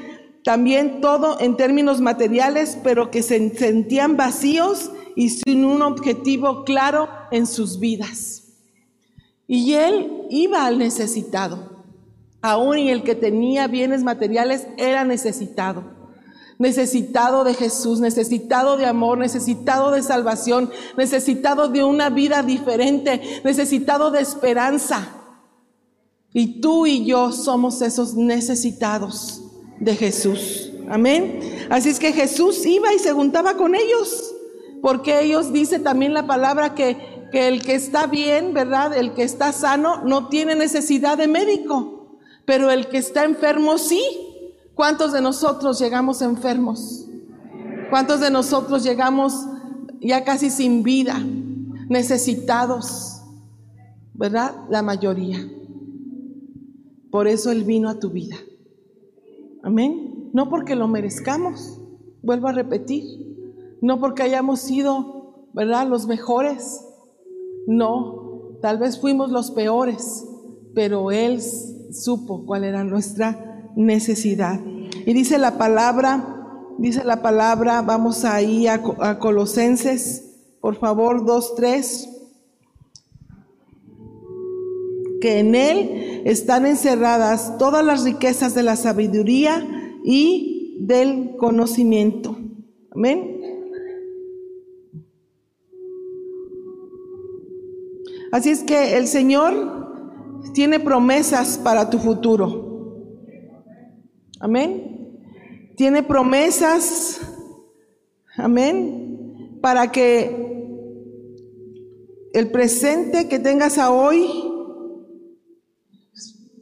[0.44, 7.08] también todo en términos materiales, pero que se sentían vacíos y sin un objetivo claro
[7.30, 8.49] en sus vidas.
[9.52, 11.58] Y él iba al necesitado.
[12.40, 15.82] Aún y el que tenía bienes materiales era necesitado.
[16.60, 24.12] Necesitado de Jesús, necesitado de amor, necesitado de salvación, necesitado de una vida diferente, necesitado
[24.12, 25.16] de esperanza.
[26.32, 29.42] Y tú y yo somos esos necesitados
[29.80, 30.70] de Jesús.
[30.88, 31.66] Amén.
[31.70, 34.32] Así es que Jesús iba y se juntaba con ellos,
[34.80, 38.96] porque ellos dice también la palabra que, que el que está bien, ¿verdad?
[38.96, 44.02] El que está sano no tiene necesidad de médico, pero el que está enfermo sí.
[44.74, 47.06] ¿Cuántos de nosotros llegamos enfermos?
[47.90, 49.46] ¿Cuántos de nosotros llegamos
[50.00, 51.18] ya casi sin vida,
[51.88, 53.22] necesitados?
[54.14, 54.54] ¿Verdad?
[54.70, 55.38] La mayoría.
[57.10, 58.36] Por eso Él vino a tu vida.
[59.62, 60.30] Amén.
[60.32, 61.78] No porque lo merezcamos,
[62.22, 63.04] vuelvo a repetir,
[63.82, 66.86] no porque hayamos sido, ¿verdad?, los mejores.
[67.66, 70.24] No, tal vez fuimos los peores,
[70.74, 74.60] pero Él supo cuál era nuestra necesidad.
[75.06, 76.36] Y dice la palabra,
[76.78, 78.82] dice la palabra, vamos ahí a,
[79.18, 82.08] Colosenses, por favor, 2, 3,
[85.20, 89.66] que en Él están encerradas todas las riquezas de la sabiduría
[90.04, 92.36] y del conocimiento.
[92.90, 93.29] Amén.
[98.32, 99.80] Así es que el Señor
[100.54, 102.70] tiene promesas para tu futuro.
[104.40, 105.18] Amén.
[105.76, 107.20] Tiene promesas,
[108.36, 110.50] amén, para que
[112.32, 114.28] el presente que tengas a hoy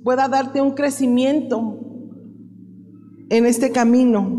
[0.04, 1.80] pueda darte un crecimiento
[3.28, 4.38] en este camino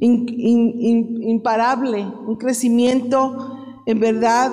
[0.00, 4.52] imparable, un crecimiento en verdad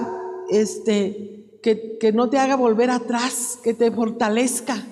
[0.49, 1.36] este,
[1.99, 4.83] que, no te haga volver atrás, que te fortalezca,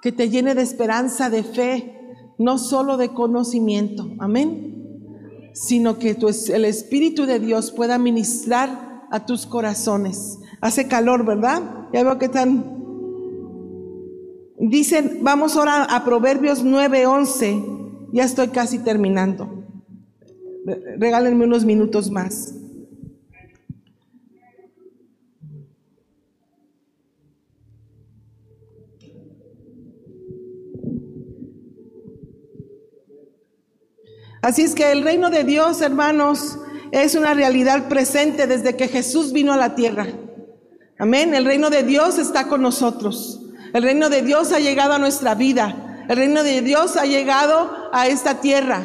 [0.00, 2.00] que te llene de esperanza, de fe,
[2.38, 6.16] no solo de conocimiento, amén, sino que
[6.52, 10.38] el Espíritu de Dios pueda ministrar a tus corazones.
[10.60, 11.62] Hace calor, ¿verdad?
[11.92, 12.74] Ya veo que están
[14.56, 18.08] Dicen, vamos ahora a Proverbios 9:11.
[18.12, 19.64] Ya estoy casi terminando.
[20.96, 22.54] Regálenme unos minutos más.
[34.44, 36.58] Así es que el reino de Dios, hermanos,
[36.92, 40.06] es una realidad presente desde que Jesús vino a la tierra.
[40.98, 41.34] Amén.
[41.34, 43.40] El reino de Dios está con nosotros.
[43.72, 46.04] El reino de Dios ha llegado a nuestra vida.
[46.10, 48.82] El reino de Dios ha llegado a esta tierra.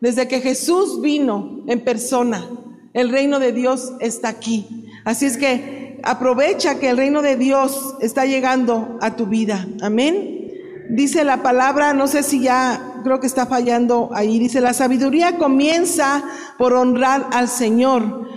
[0.00, 2.48] Desde que Jesús vino en persona,
[2.94, 4.86] el reino de Dios está aquí.
[5.04, 9.66] Así es que aprovecha que el reino de Dios está llegando a tu vida.
[9.82, 10.39] Amén.
[10.92, 15.38] Dice la palabra, no sé si ya creo que está fallando ahí, dice, la sabiduría
[15.38, 16.22] comienza
[16.58, 18.28] por honrar al Señor,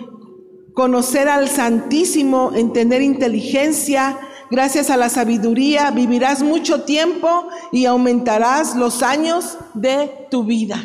[0.74, 4.18] conocer al Santísimo, entender inteligencia,
[4.54, 10.80] Gracias a la sabiduría vivirás mucho tiempo y aumentarás los años de tu vida.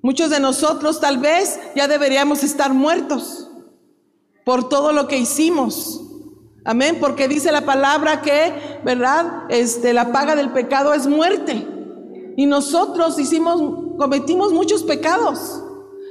[0.00, 3.50] Muchos de nosotros tal vez ya deberíamos estar muertos
[4.44, 6.09] por todo lo que hicimos.
[6.64, 8.52] Amén, porque dice la palabra que,
[8.84, 9.44] ¿verdad?
[9.48, 11.66] Este la paga del pecado es muerte.
[12.36, 15.62] Y nosotros hicimos cometimos muchos pecados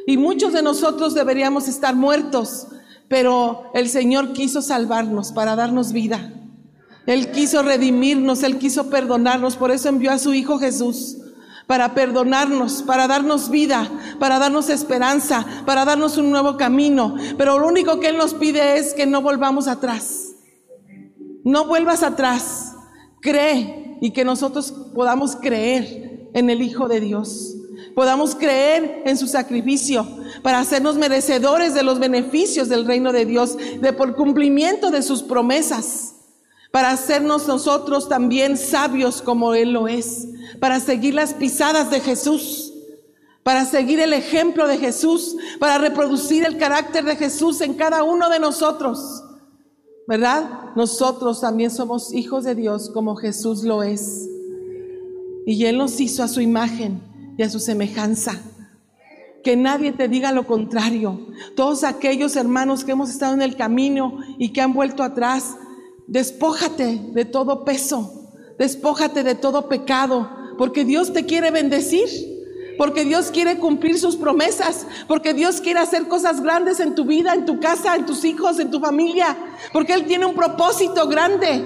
[0.05, 2.67] y muchos de nosotros deberíamos estar muertos
[3.09, 6.31] pero el Señor quiso salvarnos para darnos vida.
[7.07, 11.17] Él quiso redimirnos, Él quiso perdonarnos, por eso envió a su Hijo Jesús,
[11.65, 13.89] para perdonarnos, para darnos vida,
[14.19, 17.15] para darnos esperanza, para darnos un nuevo camino.
[17.35, 20.28] Pero lo único que Él nos pide es que no volvamos atrás.
[21.43, 22.73] No vuelvas atrás.
[23.21, 27.55] Cree, y que nosotros podamos creer en el Hijo de Dios.
[27.95, 30.07] Podamos creer en su sacrificio
[30.41, 35.23] para hacernos merecedores de los beneficios del reino de Dios, de por cumplimiento de sus
[35.23, 36.15] promesas,
[36.71, 40.27] para hacernos nosotros también sabios como Él lo es,
[40.59, 42.73] para seguir las pisadas de Jesús,
[43.43, 48.29] para seguir el ejemplo de Jesús, para reproducir el carácter de Jesús en cada uno
[48.29, 49.23] de nosotros.
[50.09, 50.73] ¿Verdad?
[50.75, 54.27] Nosotros también somos hijos de Dios como Jesús lo es.
[55.45, 56.99] Y Él nos hizo a su imagen
[57.37, 58.41] y a su semejanza.
[59.43, 61.27] Que nadie te diga lo contrario.
[61.55, 65.55] Todos aquellos hermanos que hemos estado en el camino y que han vuelto atrás,
[66.07, 72.09] despójate de todo peso, despójate de todo pecado, porque Dios te quiere bendecir
[72.79, 77.33] porque Dios quiere cumplir sus promesas, porque Dios quiere hacer cosas grandes en tu vida,
[77.33, 79.35] en tu casa, en tus hijos, en tu familia,
[79.73, 81.61] porque Él tiene un propósito grande,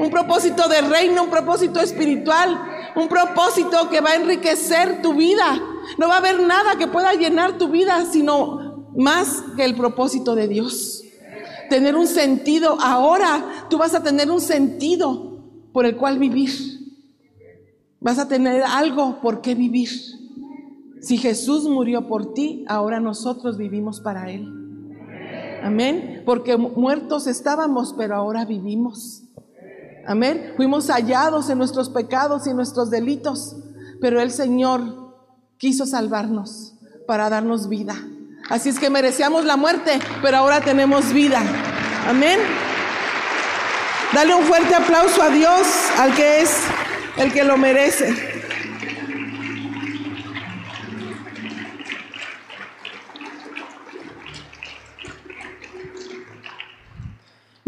[0.00, 2.60] un propósito de reino, un propósito espiritual,
[2.96, 5.62] un propósito que va a enriquecer tu vida.
[5.96, 10.34] No va a haber nada que pueda llenar tu vida, sino más que el propósito
[10.34, 11.04] de Dios.
[11.70, 15.38] Tener un sentido, ahora tú vas a tener un sentido
[15.72, 16.50] por el cual vivir.
[18.00, 20.18] Vas a tener algo por qué vivir.
[21.00, 24.52] Si Jesús murió por ti, ahora nosotros vivimos para Él.
[25.62, 26.22] Amén.
[26.24, 29.22] Porque muertos estábamos, pero ahora vivimos.
[30.06, 30.54] Amén.
[30.56, 33.56] Fuimos hallados en nuestros pecados y nuestros delitos,
[34.00, 35.14] pero el Señor
[35.58, 36.74] quiso salvarnos
[37.06, 37.94] para darnos vida.
[38.48, 41.42] Así es que merecíamos la muerte, pero ahora tenemos vida.
[42.08, 42.38] Amén.
[44.14, 45.66] Dale un fuerte aplauso a Dios,
[45.98, 46.56] al que es
[47.18, 48.37] el que lo merece.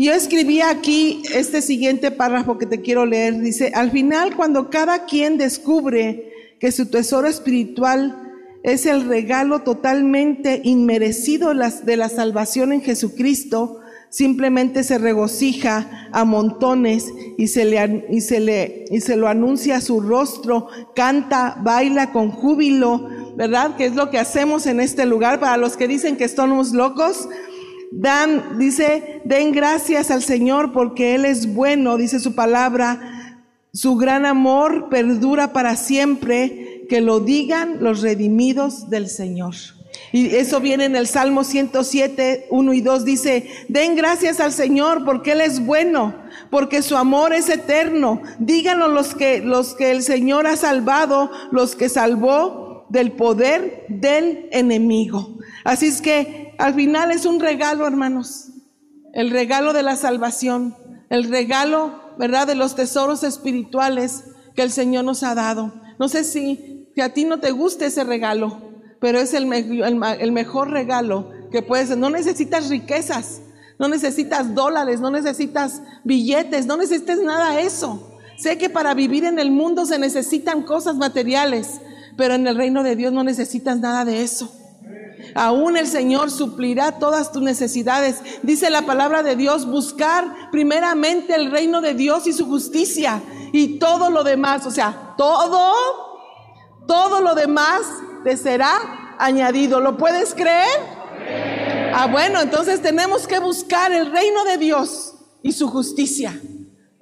[0.00, 3.38] Yo escribí aquí este siguiente párrafo que te quiero leer.
[3.38, 8.16] Dice, al final cuando cada quien descubre que su tesoro espiritual
[8.62, 17.04] es el regalo totalmente inmerecido de la salvación en Jesucristo, simplemente se regocija a montones
[17.36, 22.10] y se le, y se le, y se lo anuncia a su rostro, canta, baila
[22.10, 23.76] con júbilo, ¿verdad?
[23.76, 27.28] Que es lo que hacemos en este lugar para los que dicen que estamos locos.
[27.90, 33.46] Dan, dice, den gracias al Señor porque Él es bueno, dice su palabra.
[33.72, 39.54] Su gran amor perdura para siempre, que lo digan los redimidos del Señor.
[40.12, 45.04] Y eso viene en el Salmo 107, 1 y 2, dice, den gracias al Señor
[45.04, 46.14] porque Él es bueno,
[46.50, 48.20] porque su amor es eterno.
[48.38, 54.48] Díganlo los que, los que el Señor ha salvado, los que salvó del poder del
[54.50, 55.38] enemigo.
[55.64, 58.48] Así es que al final es un regalo, hermanos.
[59.12, 60.76] El regalo de la salvación,
[61.08, 65.72] el regalo, ¿verdad?, de los tesoros espirituales que el Señor nos ha dado.
[65.98, 68.60] No sé si, si a ti no te gusta ese regalo,
[69.00, 71.96] pero es el, el mejor regalo que puedes.
[71.96, 73.40] No necesitas riquezas,
[73.78, 78.18] no necesitas dólares, no necesitas billetes, no necesitas nada de eso.
[78.36, 81.80] Sé que para vivir en el mundo se necesitan cosas materiales,
[82.16, 84.59] pero en el reino de Dios no necesitas nada de eso.
[85.34, 88.22] Aún el Señor suplirá todas tus necesidades.
[88.42, 93.78] Dice la palabra de Dios, buscar primeramente el reino de Dios y su justicia y
[93.78, 95.74] todo lo demás, o sea, todo,
[96.86, 97.80] todo lo demás
[98.24, 99.80] te será añadido.
[99.80, 101.00] ¿Lo puedes creer?
[101.92, 106.40] Ah, bueno, entonces tenemos que buscar el reino de Dios y su justicia.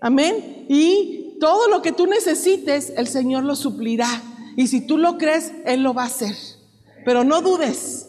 [0.01, 0.67] Amén.
[0.69, 4.09] Y todo lo que tú necesites, el Señor lo suplirá.
[4.57, 6.35] Y si tú lo crees, Él lo va a hacer.
[7.05, 8.08] Pero no dudes,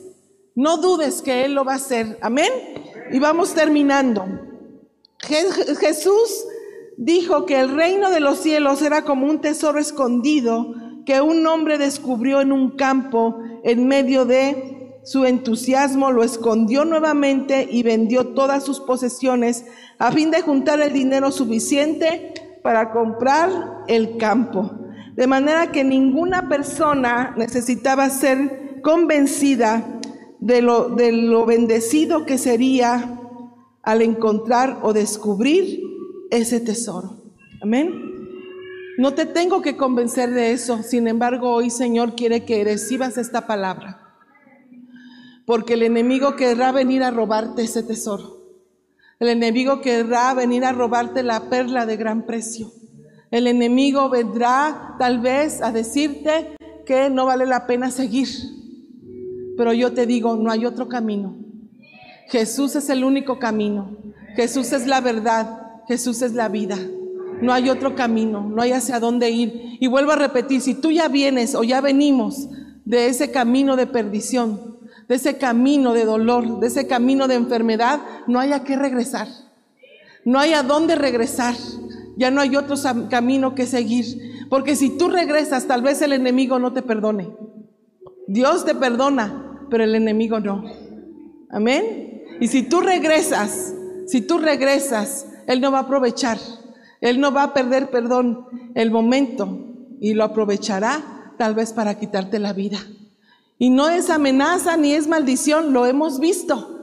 [0.60, 2.18] no dudes que Él lo va a hacer.
[2.22, 2.52] Amén.
[3.14, 4.26] Y vamos terminando.
[5.22, 6.46] Jesús
[6.98, 11.78] dijo que el reino de los cielos era como un tesoro escondido que un hombre
[11.78, 18.66] descubrió en un campo en medio de su entusiasmo, lo escondió nuevamente y vendió todas
[18.66, 19.64] sus posesiones
[19.98, 24.72] a fin de juntar el dinero suficiente para comprar el campo.
[25.16, 29.99] De manera que ninguna persona necesitaba ser convencida
[30.40, 33.20] de lo, de lo bendecido que sería
[33.84, 35.82] al encontrar o descubrir
[36.30, 37.18] ese tesoro.
[37.62, 38.10] Amén.
[38.98, 43.48] No te tengo que convencer de eso, sin embargo hoy Señor quiere que recibas esta
[43.48, 44.02] palabra,
[45.46, 48.40] porque el enemigo querrá venir a robarte ese tesoro.
[49.20, 52.72] El enemigo querrá venir a robarte la perla de gran precio.
[53.32, 58.28] El enemigo vendrá tal vez a decirte que no vale la pena seguir,
[59.60, 61.36] pero yo te digo, no hay otro camino.
[62.30, 63.98] Jesús es el único camino.
[64.38, 65.82] Jesús es la verdad.
[65.86, 66.78] Jesús es la vida.
[67.42, 69.76] No hay otro camino, no hay hacia dónde ir.
[69.82, 72.48] Y vuelvo a repetir, si tú ya vienes o ya venimos
[72.86, 74.78] de ese camino de perdición,
[75.10, 79.28] de ese camino de dolor, de ese camino de enfermedad, no hay a qué regresar.
[80.24, 81.56] No hay a dónde regresar.
[82.16, 82.78] Ya no hay otro
[83.10, 84.48] camino que seguir.
[84.50, 87.36] Porque si tú regresas, tal vez el enemigo no te perdone.
[88.26, 90.64] Dios te perdona, pero el enemigo no.
[91.50, 92.24] Amén.
[92.40, 93.74] Y si tú regresas,
[94.08, 96.38] si tú regresas, Él no va a aprovechar.
[97.02, 98.46] Él no va a perder, perdón,
[98.76, 102.80] el momento y lo aprovechará tal vez para quitarte la vida.
[103.58, 106.78] Y no es amenaza ni es maldición, lo hemos visto.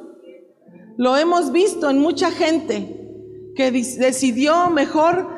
[0.97, 3.03] Lo hemos visto en mucha gente
[3.55, 5.29] que decidió mejor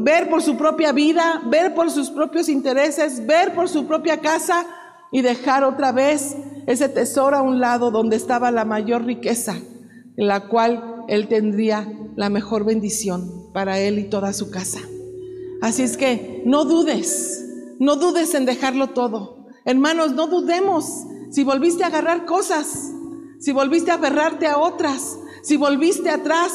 [0.00, 4.66] ver por su propia vida, ver por sus propios intereses, ver por su propia casa
[5.14, 6.36] y dejar otra vez
[6.66, 9.54] ese tesoro a un lado donde estaba la mayor riqueza,
[10.16, 14.80] en la cual él tendría la mejor bendición para él y toda su casa.
[15.62, 17.48] Así es que no dudes,
[17.78, 19.46] no dudes en dejarlo todo.
[19.64, 22.92] Hermanos, no dudemos si volviste a agarrar cosas,
[23.38, 26.52] si volviste a aferrarte a otras, si volviste atrás,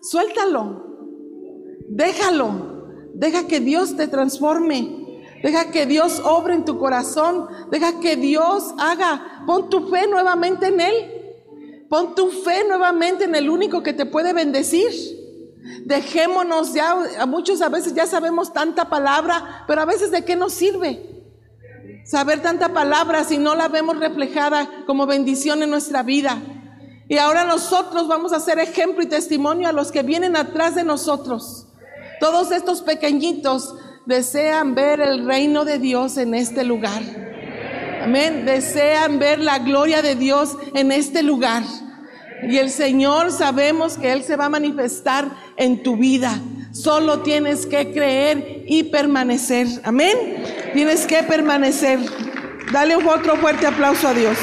[0.00, 0.86] suéltalo,
[1.90, 4.99] déjalo, deja que Dios te transforme,
[5.42, 10.66] deja que Dios obre en tu corazón, deja que Dios haga, pon tu fe nuevamente
[10.66, 10.94] en Él,
[11.88, 14.90] pon tu fe nuevamente en el único que te puede bendecir.
[15.84, 20.36] Dejémonos ya, a muchos a veces ya sabemos tanta palabra, pero a veces de qué
[20.36, 21.10] nos sirve
[22.04, 26.42] saber tanta palabra si no la vemos reflejada como bendición en nuestra vida.
[27.08, 30.84] Y ahora nosotros vamos a ser ejemplo y testimonio a los que vienen atrás de
[30.84, 31.66] nosotros.
[32.18, 33.74] Todos estos pequeñitos
[34.06, 37.02] desean ver el reino de Dios en este lugar.
[38.02, 38.44] Amén.
[38.46, 41.62] Desean ver la gloria de Dios en este lugar.
[42.42, 46.40] Y el Señor sabemos que Él se va a manifestar en tu vida.
[46.72, 49.66] Solo tienes que creer y permanecer.
[49.84, 50.42] Amén.
[50.72, 51.98] Tienes que permanecer.
[52.72, 54.38] Dale otro fuerte aplauso a Dios.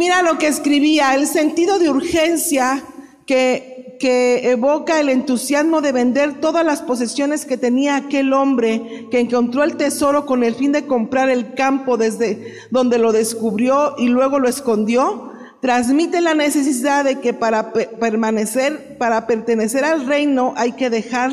[0.00, 2.82] Mira lo que escribía, el sentido de urgencia
[3.26, 3.70] que
[4.00, 9.62] que evoca el entusiasmo de vender todas las posesiones que tenía aquel hombre que encontró
[9.62, 14.38] el tesoro con el fin de comprar el campo desde donde lo descubrió y luego
[14.38, 20.88] lo escondió, transmite la necesidad de que para permanecer, para pertenecer al reino hay que
[20.88, 21.30] dejar,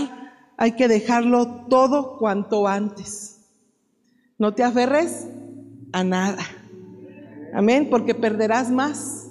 [0.57, 3.37] hay que dejarlo todo cuanto antes.
[4.37, 5.25] No te aferres
[5.93, 6.56] a nada.
[7.53, 9.27] Amén, porque perderás más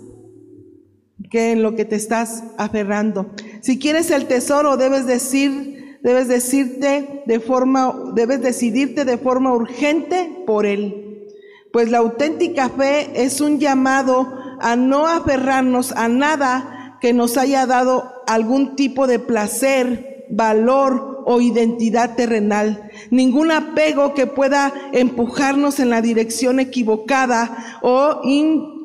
[1.31, 3.31] que en lo que te estás aferrando.
[3.61, 10.45] Si quieres el tesoro, debes decir, debes decirte de forma, debes decidirte de forma urgente
[10.47, 11.27] por él.
[11.73, 17.67] Pues la auténtica fe es un llamado a no aferrarnos a nada que nos haya
[17.67, 22.89] dado algún tipo de placer, valor o identidad terrenal.
[23.11, 28.23] Ningún apego que pueda empujarnos en la dirección equivocada o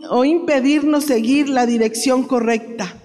[0.10, 2.96] o impedirnos seguir la dirección correcta.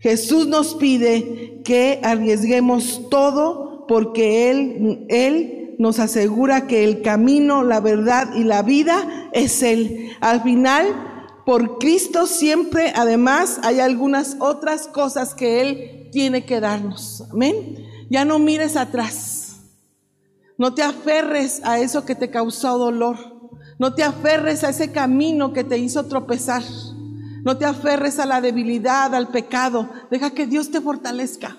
[0.00, 7.78] Jesús nos pide que arriesguemos todo porque Él, Él nos asegura que el camino, la
[7.78, 10.10] verdad y la vida es Él.
[10.20, 10.86] Al final,
[11.46, 17.22] por Cristo siempre, además, hay algunas otras cosas que Él tiene que darnos.
[17.30, 17.91] Amén.
[18.12, 19.56] Ya no mires atrás.
[20.58, 23.16] No te aferres a eso que te causó dolor.
[23.78, 26.62] No te aferres a ese camino que te hizo tropezar.
[27.42, 29.88] No te aferres a la debilidad, al pecado.
[30.10, 31.56] Deja que Dios te fortalezca.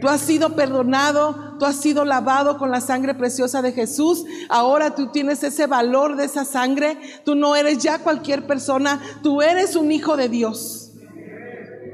[0.00, 4.24] Tú has sido perdonado, tú has sido lavado con la sangre preciosa de Jesús.
[4.48, 6.98] Ahora tú tienes ese valor de esa sangre.
[7.24, 10.92] Tú no eres ya cualquier persona, tú eres un hijo de Dios.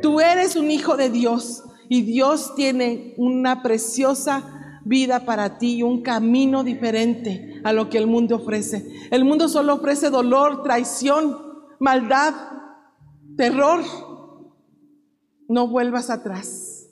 [0.02, 6.02] Tú eres un hijo de Dios y Dios tiene una preciosa vida para ti, un
[6.02, 9.08] camino diferente a lo que el mundo ofrece.
[9.10, 11.36] El mundo solo ofrece dolor, traición,
[11.80, 12.32] maldad,
[13.36, 13.82] terror.
[15.48, 16.86] No vuelvas atrás.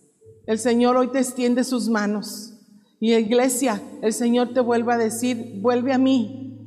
[0.46, 2.54] El Señor hoy te extiende sus manos.
[2.98, 6.58] Y iglesia, el Señor te vuelve a decir, vuelve a mí.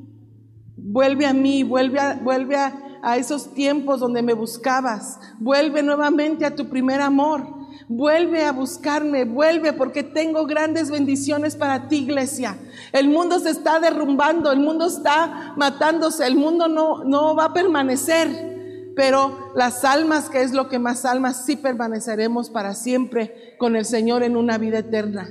[0.77, 5.19] Vuelve a mí, vuelve a, vuelve a, a esos tiempos donde me buscabas.
[5.37, 7.59] Vuelve nuevamente a tu primer amor.
[7.87, 12.57] Vuelve a buscarme, vuelve porque tengo grandes bendiciones para ti, iglesia.
[12.91, 17.53] El mundo se está derrumbando, el mundo está matándose, el mundo no, no va a
[17.53, 23.75] permanecer, pero las almas, que es lo que más almas, sí permaneceremos para siempre con
[23.75, 25.29] el Señor en una vida eterna.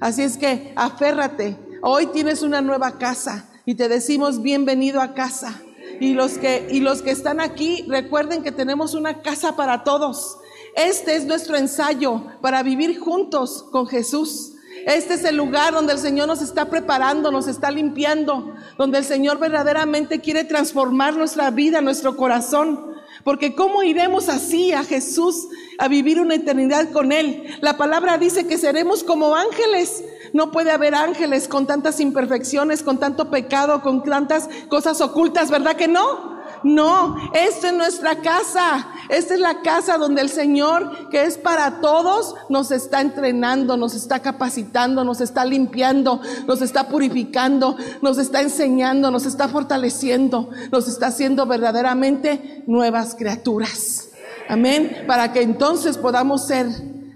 [0.00, 5.60] Así es que aférrate, Hoy tienes una nueva casa y te decimos bienvenido a casa.
[5.98, 10.38] Y los que, y los que están aquí, recuerden que tenemos una casa para todos.
[10.74, 14.54] Este es nuestro ensayo para vivir juntos con Jesús.
[14.86, 19.04] Este es el lugar donde el Señor nos está preparando, nos está limpiando, donde el
[19.04, 22.92] Señor verdaderamente quiere transformar nuestra vida, nuestro corazón.
[23.22, 25.46] Porque ¿cómo iremos así a Jesús
[25.78, 27.44] a vivir una eternidad con Él?
[27.60, 30.02] La palabra dice que seremos como ángeles.
[30.32, 35.76] No puede haber ángeles con tantas imperfecciones, con tanto pecado, con tantas cosas ocultas, ¿verdad
[35.76, 36.31] que no?
[36.64, 38.88] No, esta es nuestra casa.
[39.08, 43.94] Esta es la casa donde el Señor, que es para todos, nos está entrenando, nos
[43.94, 50.88] está capacitando, nos está limpiando, nos está purificando, nos está enseñando, nos está fortaleciendo, nos
[50.88, 54.08] está haciendo verdaderamente nuevas criaturas.
[54.48, 55.04] Amén.
[55.06, 56.66] Para que entonces podamos ser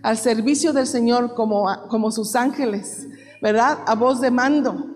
[0.03, 3.07] al servicio del Señor como, como sus ángeles,
[3.41, 3.79] ¿verdad?
[3.87, 4.87] A voz de mando.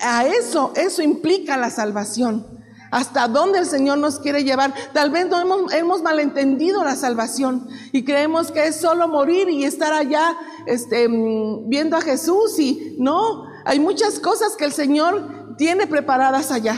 [0.00, 2.54] A eso, eso implica la salvación
[2.94, 4.72] hasta dónde el Señor nos quiere llevar.
[4.92, 9.64] Tal vez no hemos, hemos malentendido la salvación y creemos que es solo morir y
[9.64, 15.56] estar allá este, mm, viendo a Jesús y no, hay muchas cosas que el Señor
[15.58, 16.76] tiene preparadas allá.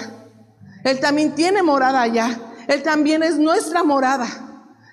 [0.85, 2.41] Él también tiene morada allá.
[2.67, 4.27] Él también es nuestra morada.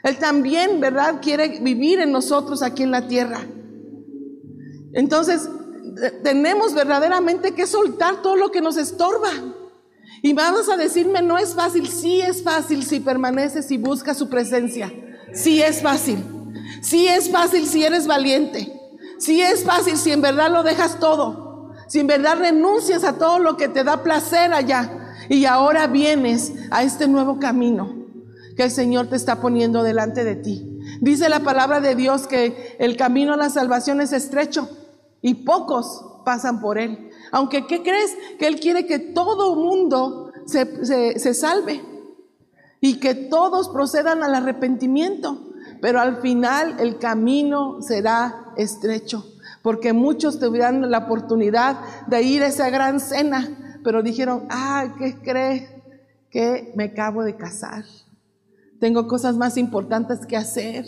[0.03, 1.21] Él también, ¿verdad?
[1.21, 3.39] Quiere vivir en nosotros aquí en la tierra.
[4.91, 5.49] Entonces,
[6.21, 9.29] tenemos verdaderamente que soltar todo lo que nos estorba.
[10.25, 14.29] Y vamos a decirme, no es fácil, sí es fácil si permaneces y buscas su
[14.29, 14.89] presencia.
[15.33, 16.23] Sí es fácil.
[16.81, 18.71] Sí es fácil si eres valiente.
[19.19, 21.73] Sí es fácil si en verdad lo dejas todo.
[21.89, 25.13] Si en verdad renuncias a todo lo que te da placer allá.
[25.27, 27.93] Y ahora vienes a este nuevo camino
[28.55, 30.79] que el Señor te está poniendo delante de ti.
[31.01, 34.69] Dice la palabra de Dios que el camino a la salvación es estrecho
[35.21, 37.09] y pocos pasan por él.
[37.33, 38.15] Aunque, ¿qué crees?
[38.37, 41.83] Que Él quiere que todo mundo se, se salve
[42.79, 45.41] y que todos procedan al arrepentimiento.
[45.81, 49.25] Pero al final el camino será estrecho,
[49.63, 55.17] porque muchos tuvieron la oportunidad de ir a esa gran cena, pero dijeron, ah, ¿qué
[55.17, 55.71] crees?
[56.29, 57.83] Que me acabo de casar.
[58.79, 60.85] Tengo cosas más importantes que hacer.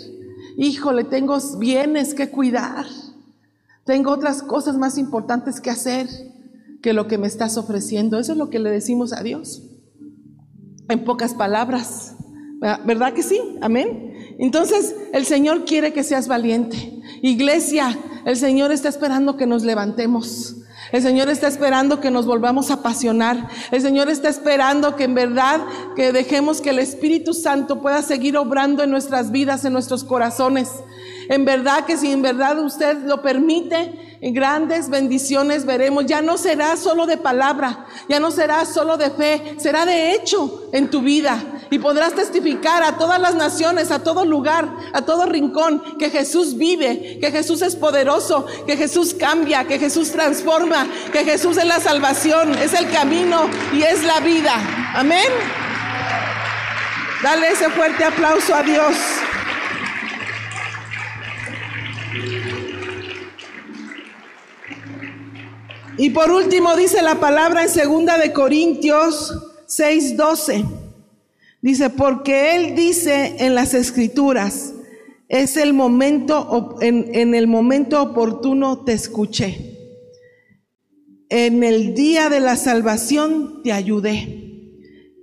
[0.58, 2.86] Híjole, tengo bienes que cuidar.
[3.84, 6.35] Tengo otras cosas más importantes que hacer
[6.82, 8.20] que lo que me estás ofreciendo.
[8.20, 9.64] Eso es lo que le decimos a Dios.
[10.90, 12.16] En pocas palabras.
[12.86, 13.40] ¿Verdad que sí?
[13.62, 14.14] Amén.
[14.40, 17.02] Entonces, el Señor quiere que seas valiente.
[17.22, 20.58] Iglesia, el Señor está esperando que nos levantemos.
[20.92, 23.50] El Señor está esperando que nos volvamos a apasionar.
[23.72, 25.62] El Señor está esperando que en verdad
[25.96, 30.70] que dejemos que el Espíritu Santo pueda seguir obrando en nuestras vidas, en nuestros corazones.
[31.30, 36.06] En verdad que si en verdad usted lo permite, grandes bendiciones veremos.
[36.06, 40.70] Ya no será solo de palabra, ya no será solo de fe, será de hecho
[40.72, 41.42] en tu vida.
[41.72, 46.58] Y podrás testificar a todas las naciones, a todo lugar, a todo rincón, que Jesús
[46.58, 51.80] vive, que Jesús es poderoso, que Jesús cambia, que Jesús transforma, que Jesús es la
[51.80, 54.54] salvación, es el camino y es la vida.
[54.94, 55.32] Amén.
[57.24, 58.96] Dale ese fuerte aplauso a Dios.
[65.98, 69.34] Y por último dice la palabra en segunda de Corintios
[69.68, 70.66] 6:12.
[71.62, 74.74] Dice, porque él dice en las escrituras,
[75.30, 79.72] es el momento, en, en el momento oportuno te escuché.
[81.30, 84.44] En el día de la salvación te ayudé.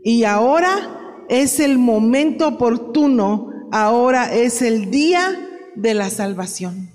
[0.02, 5.38] Y ahora es el momento oportuno, ahora es el día
[5.76, 6.90] de la salvación.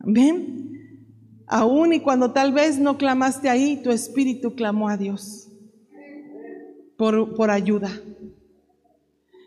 [0.00, 0.73] Amén.
[1.46, 5.48] Aún y cuando tal vez no clamaste ahí, tu espíritu clamó a Dios
[6.96, 7.90] por, por ayuda.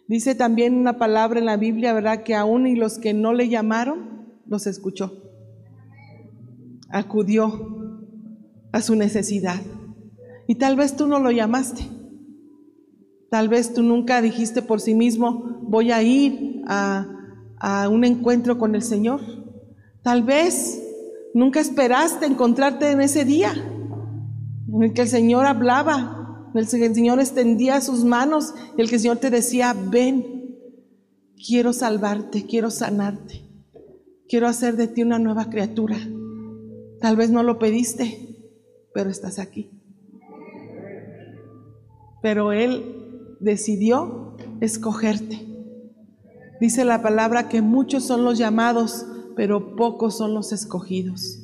[0.08, 2.24] Dice también una palabra en la Biblia, ¿verdad?
[2.24, 5.24] Que aún y los que no le llamaron, los escuchó.
[6.90, 8.00] Acudió
[8.72, 9.60] a su necesidad.
[10.48, 11.90] Y tal vez tú no lo llamaste.
[13.30, 17.08] Tal vez tú nunca dijiste por sí mismo, voy a ir a,
[17.58, 19.20] a un encuentro con el Señor.
[20.02, 20.87] Tal vez
[21.34, 23.54] Nunca esperaste encontrarte en ese día
[24.74, 28.82] en el que el Señor hablaba, en el que el Señor extendía sus manos y
[28.82, 30.58] el que el Señor te decía, ven,
[31.36, 33.42] quiero salvarte, quiero sanarte,
[34.28, 35.98] quiero hacer de ti una nueva criatura.
[37.00, 38.38] Tal vez no lo pediste,
[38.94, 39.72] pero estás aquí.
[42.22, 45.46] Pero Él decidió escogerte.
[46.60, 49.06] Dice la palabra que muchos son los llamados,
[49.38, 51.40] pero pocos son los escogidos.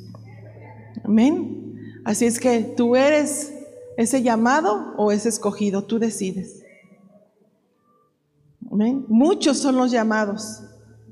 [1.03, 1.75] Amén.
[2.03, 3.53] Así es que tú eres
[3.97, 6.63] ese llamado o ese escogido, tú decides.
[9.07, 10.63] Muchos son los llamados,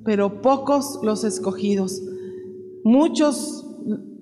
[0.04, 2.02] pero pocos los escogidos.
[2.84, 3.68] Muchos,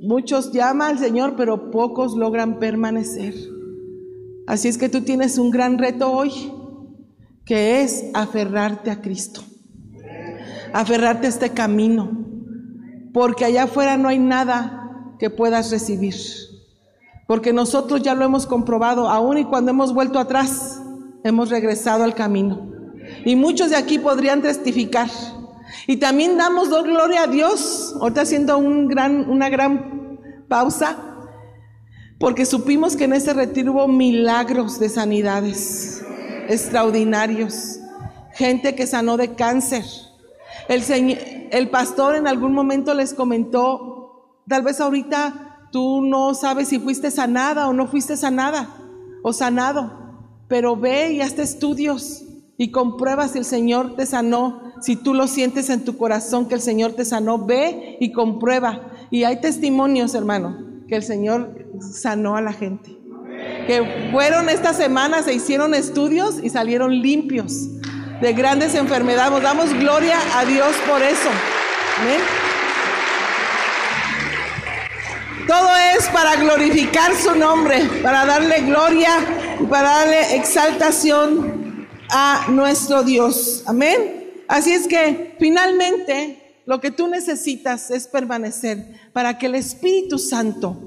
[0.02, 3.36] muchos llaman al Señor, pero pocos logran permanecer.
[4.46, 6.32] Así es que tú tienes un gran reto hoy,
[7.46, 9.42] que es aferrarte a Cristo,
[10.74, 12.29] aferrarte a este camino,
[13.14, 16.16] porque allá afuera no hay nada que puedas recibir,
[17.28, 20.82] porque nosotros ya lo hemos comprobado, aún y cuando hemos vuelto atrás,
[21.24, 22.70] hemos regresado al camino.
[23.26, 25.10] Y muchos de aquí podrían testificar.
[25.88, 30.98] Y también damos gloria a Dios, ahorita haciendo una gran pausa,
[32.20, 36.04] porque supimos que en ese retiro hubo milagros de sanidades
[36.50, 37.80] extraordinarios,
[38.34, 39.86] gente que sanó de cáncer.
[40.68, 40.84] El,
[41.52, 47.12] el pastor en algún momento les comentó, tal vez ahorita tú no sabes si fuiste
[47.12, 48.70] sanada o no fuiste sanada
[49.24, 49.92] o sanado,
[50.48, 52.24] pero ve y hazte estudios
[52.58, 56.56] y comprueba si el Señor te sanó, si tú lo sientes en tu corazón que
[56.56, 58.82] el Señor te sanó, ve y comprueba.
[59.12, 60.58] Y hay testimonios, hermano,
[60.88, 62.98] que el Señor sanó a la gente.
[63.66, 67.70] Que fueron esta semana, se hicieron estudios y salieron limpios
[68.22, 69.42] de grandes enfermedades.
[69.42, 71.30] Damos gloria a Dios por eso.
[75.48, 79.10] Todo es para glorificar su nombre, para darle gloria
[79.60, 83.64] y para darle exaltación a nuestro Dios.
[83.66, 84.44] Amén.
[84.48, 90.78] Así es que finalmente lo que tú necesitas es permanecer para que el Espíritu Santo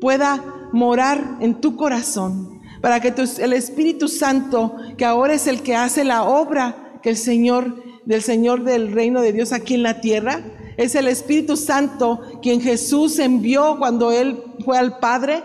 [0.00, 2.55] pueda morar en tu corazón,
[2.86, 7.16] para que el Espíritu Santo, que ahora es el que hace la obra que el
[7.16, 10.44] Señor, del Señor del reino de Dios aquí en la tierra,
[10.76, 15.42] es el Espíritu Santo quien Jesús envió cuando Él fue al Padre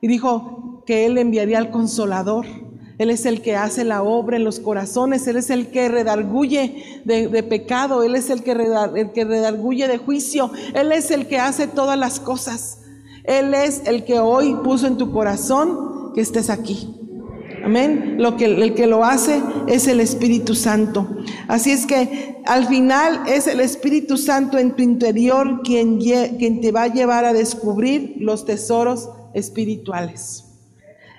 [0.00, 2.44] y dijo que Él enviaría al consolador
[2.98, 7.02] él es el que hace la obra en los corazones, Él es el que redarguye
[7.04, 11.38] de, pecado, Él es el que, el que redarguye de juicio, Él es el que
[11.38, 12.80] hace todas las cosas.
[13.24, 17.00] Él es el que hoy puso en tu corazón que estés aquí.
[17.64, 18.16] Amén.
[18.18, 21.06] Lo que, el que lo hace es el Espíritu Santo.
[21.46, 26.72] Así es que al final es el Espíritu Santo en tu interior quien, quien te
[26.72, 30.44] va a llevar a descubrir los tesoros espirituales.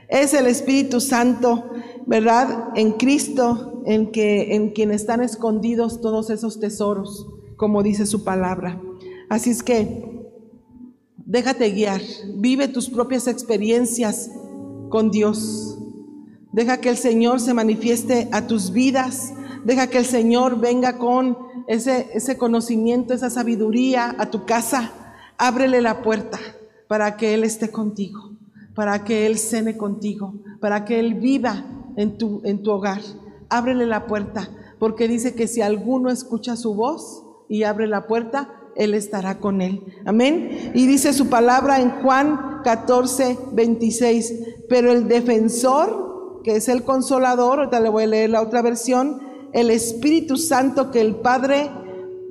[0.07, 1.69] Es el Espíritu Santo,
[2.05, 2.69] ¿verdad?
[2.75, 8.81] En Cristo, en, que, en quien están escondidos todos esos tesoros, como dice su palabra.
[9.29, 10.03] Así es que
[11.17, 12.01] déjate guiar,
[12.35, 14.31] vive tus propias experiencias
[14.91, 15.79] con Dios.
[16.51, 19.33] Deja que el Señor se manifieste a tus vidas.
[19.65, 21.35] Deja que el Señor venga con
[21.67, 24.91] ese, ese conocimiento, esa sabiduría a tu casa.
[25.39, 26.37] Ábrele la puerta
[26.87, 28.31] para que Él esté contigo
[28.75, 31.65] para que Él cene contigo, para que Él viva
[31.95, 33.01] en tu, en tu hogar.
[33.49, 38.49] Ábrele la puerta, porque dice que si alguno escucha su voz y abre la puerta,
[38.75, 39.83] Él estará con él.
[40.05, 40.71] Amén.
[40.73, 44.33] Y dice su palabra en Juan 14, 26,
[44.69, 49.21] pero el defensor, que es el consolador, ahorita le voy a leer la otra versión,
[49.53, 51.69] el Espíritu Santo que el Padre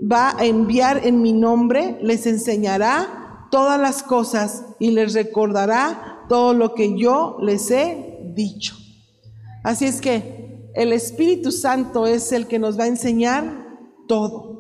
[0.01, 6.55] va a enviar en mi nombre, les enseñará todas las cosas y les recordará todo
[6.55, 8.77] lo que yo les he dicho.
[9.63, 14.60] Así es que el Espíritu Santo es el que nos va a enseñar todo.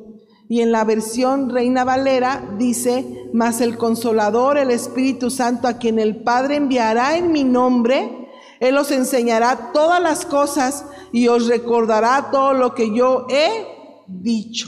[0.50, 6.00] Y en la versión Reina Valera dice, mas el consolador, el Espíritu Santo, a quien
[6.00, 8.28] el Padre enviará en mi nombre,
[8.58, 13.64] Él os enseñará todas las cosas y os recordará todo lo que yo he
[14.08, 14.66] dicho,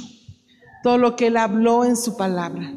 [0.85, 2.73] todo lo que Él habló en su palabra,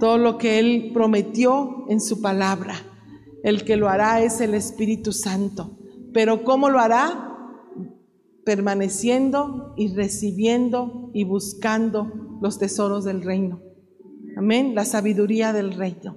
[0.00, 2.76] todo lo que Él prometió en su palabra.
[3.44, 5.76] El que lo hará es el Espíritu Santo.
[6.14, 7.36] Pero ¿cómo lo hará?
[8.46, 13.60] Permaneciendo y recibiendo y buscando los tesoros del reino.
[14.36, 14.74] Amén.
[14.74, 16.16] La sabiduría del reino.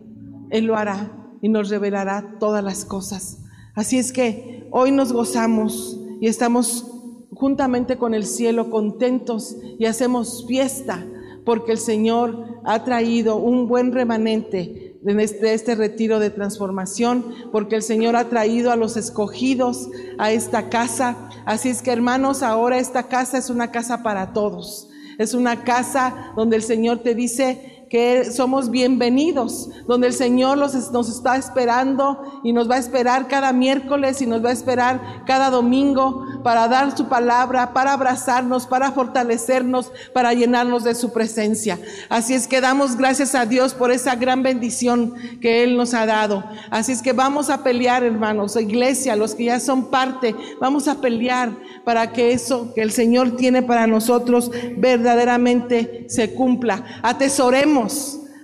[0.50, 3.44] Él lo hará y nos revelará todas las cosas.
[3.76, 6.92] Así es que hoy nos gozamos y estamos
[7.32, 11.06] juntamente con el cielo contentos y hacemos fiesta
[11.46, 17.76] porque el Señor ha traído un buen remanente de este, este, retiro de transformación, porque
[17.76, 21.30] el Señor ha traído a los escogidos a esta casa.
[21.46, 24.85] Así es que hermanos, ahora esta casa es una casa para todos.
[25.18, 30.76] Es una casa donde el Señor te dice que somos bienvenidos, donde el Señor nos
[30.76, 35.50] está esperando y nos va a esperar cada miércoles y nos va a esperar cada
[35.50, 41.80] domingo para dar su palabra, para abrazarnos, para fortalecernos, para llenarnos de su presencia.
[42.10, 46.06] Así es que damos gracias a Dios por esa gran bendición que Él nos ha
[46.06, 46.44] dado.
[46.72, 51.00] Así es que vamos a pelear, hermanos, iglesia, los que ya son parte, vamos a
[51.00, 51.50] pelear
[51.86, 56.84] para que eso que el Señor tiene para nosotros verdaderamente se cumpla.
[57.02, 57.85] Atesoremos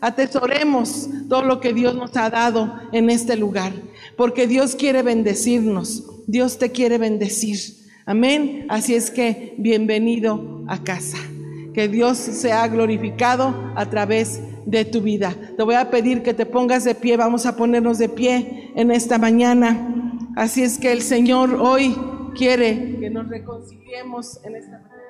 [0.02, 3.72] atesoremos todo lo que Dios nos ha dado en este lugar,
[4.18, 7.58] porque Dios quiere bendecirnos, Dios te quiere bendecir.
[8.06, 8.66] Amén.
[8.70, 11.18] Así es que bienvenido a casa.
[11.74, 15.36] Que Dios sea glorificado a través de tu vida.
[15.56, 18.92] Te voy a pedir que te pongas de pie, vamos a ponernos de pie en
[18.92, 20.28] esta mañana.
[20.36, 21.96] Así es que el Señor hoy
[22.36, 25.01] quiere que nos reconciliemos en esta mañana.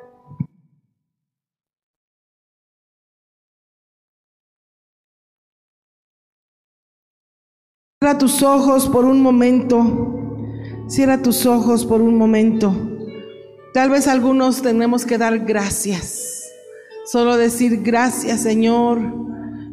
[8.11, 10.19] Cierra tus ojos por un momento.
[10.89, 12.75] Cierra tus ojos por un momento.
[13.73, 16.51] Tal vez algunos tenemos que dar gracias.
[17.05, 18.99] Solo decir gracias Señor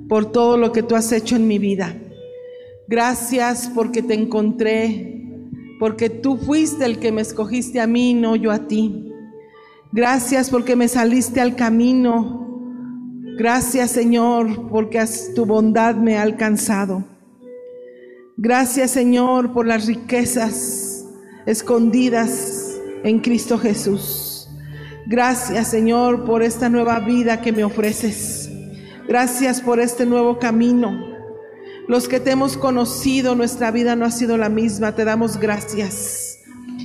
[0.08, 1.96] por todo lo que tú has hecho en mi vida.
[2.86, 5.36] Gracias porque te encontré,
[5.80, 9.12] porque tú fuiste el que me escogiste a mí, no yo a ti.
[9.90, 12.62] Gracias porque me saliste al camino.
[13.36, 17.17] Gracias Señor porque tu bondad me ha alcanzado.
[18.40, 21.04] Gracias Señor por las riquezas
[21.44, 24.48] escondidas en Cristo Jesús.
[25.06, 28.48] Gracias Señor por esta nueva vida que me ofreces.
[29.08, 31.16] Gracias por este nuevo camino.
[31.88, 34.94] Los que te hemos conocido, nuestra vida no ha sido la misma.
[34.94, 36.38] Te damos gracias.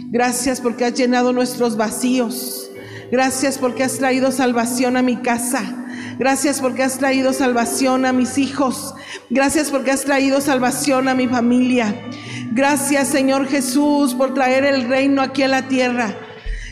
[0.10, 2.72] Gracias porque has llenado nuestros vacíos.
[3.12, 5.86] Gracias porque has traído salvación a mi casa.
[6.18, 8.96] Gracias porque has traído salvación a mis hijos.
[9.30, 11.96] Gracias porque has traído salvación a mi familia.
[12.52, 16.16] Gracias Señor Jesús por traer el reino aquí a la tierra.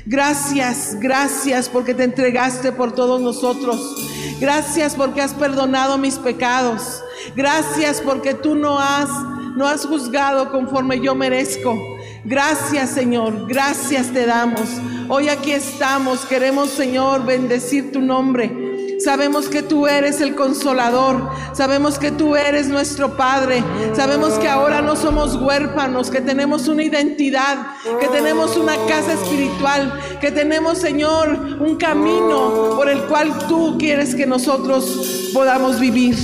[0.05, 4.37] Gracias, gracias porque te entregaste por todos nosotros.
[4.39, 7.03] Gracias porque has perdonado mis pecados.
[7.35, 9.09] Gracias porque tú no has
[9.55, 11.77] no has juzgado conforme yo merezco.
[12.23, 13.47] Gracias, Señor.
[13.47, 14.69] Gracias te damos.
[15.09, 16.25] Hoy aquí estamos.
[16.25, 18.70] Queremos, Señor, bendecir tu nombre.
[19.03, 21.29] Sabemos que tú eres el consolador.
[21.53, 23.63] Sabemos que tú eres nuestro Padre.
[23.95, 29.99] Sabemos que ahora no somos huérfanos, que tenemos una identidad, que tenemos una casa espiritual,
[30.19, 31.29] que tenemos, Señor,
[31.59, 36.15] un camino por el cual tú quieres que nosotros podamos vivir.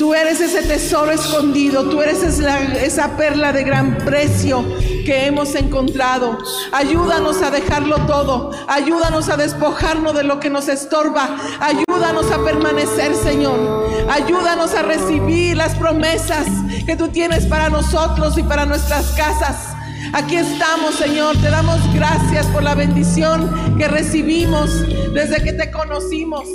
[0.00, 4.64] Tú eres ese tesoro escondido, tú eres esa, perla de gran precio
[5.04, 6.38] que hemos encontrado.
[6.72, 13.14] Ayúdanos a dejarlo todo, ayúdanos a despojarnos de lo que nos estorba, ayúdanos a permanecer,
[13.14, 13.90] Señor.
[14.08, 16.46] Ayúdanos a recibir las promesas
[16.86, 19.76] que tú tienes para nosotros y para nuestras casas.
[20.14, 21.36] Aquí estamos, Señor.
[21.42, 24.70] Te damos gracias por la bendición que recibimos
[25.12, 26.48] desde que te conocimos.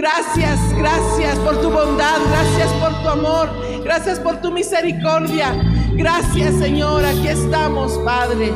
[0.00, 3.50] Gracias, gracias por tu bondad, gracias por tu amor,
[3.84, 5.52] gracias por tu misericordia.
[5.92, 8.50] Gracias Señor, aquí estamos Padre.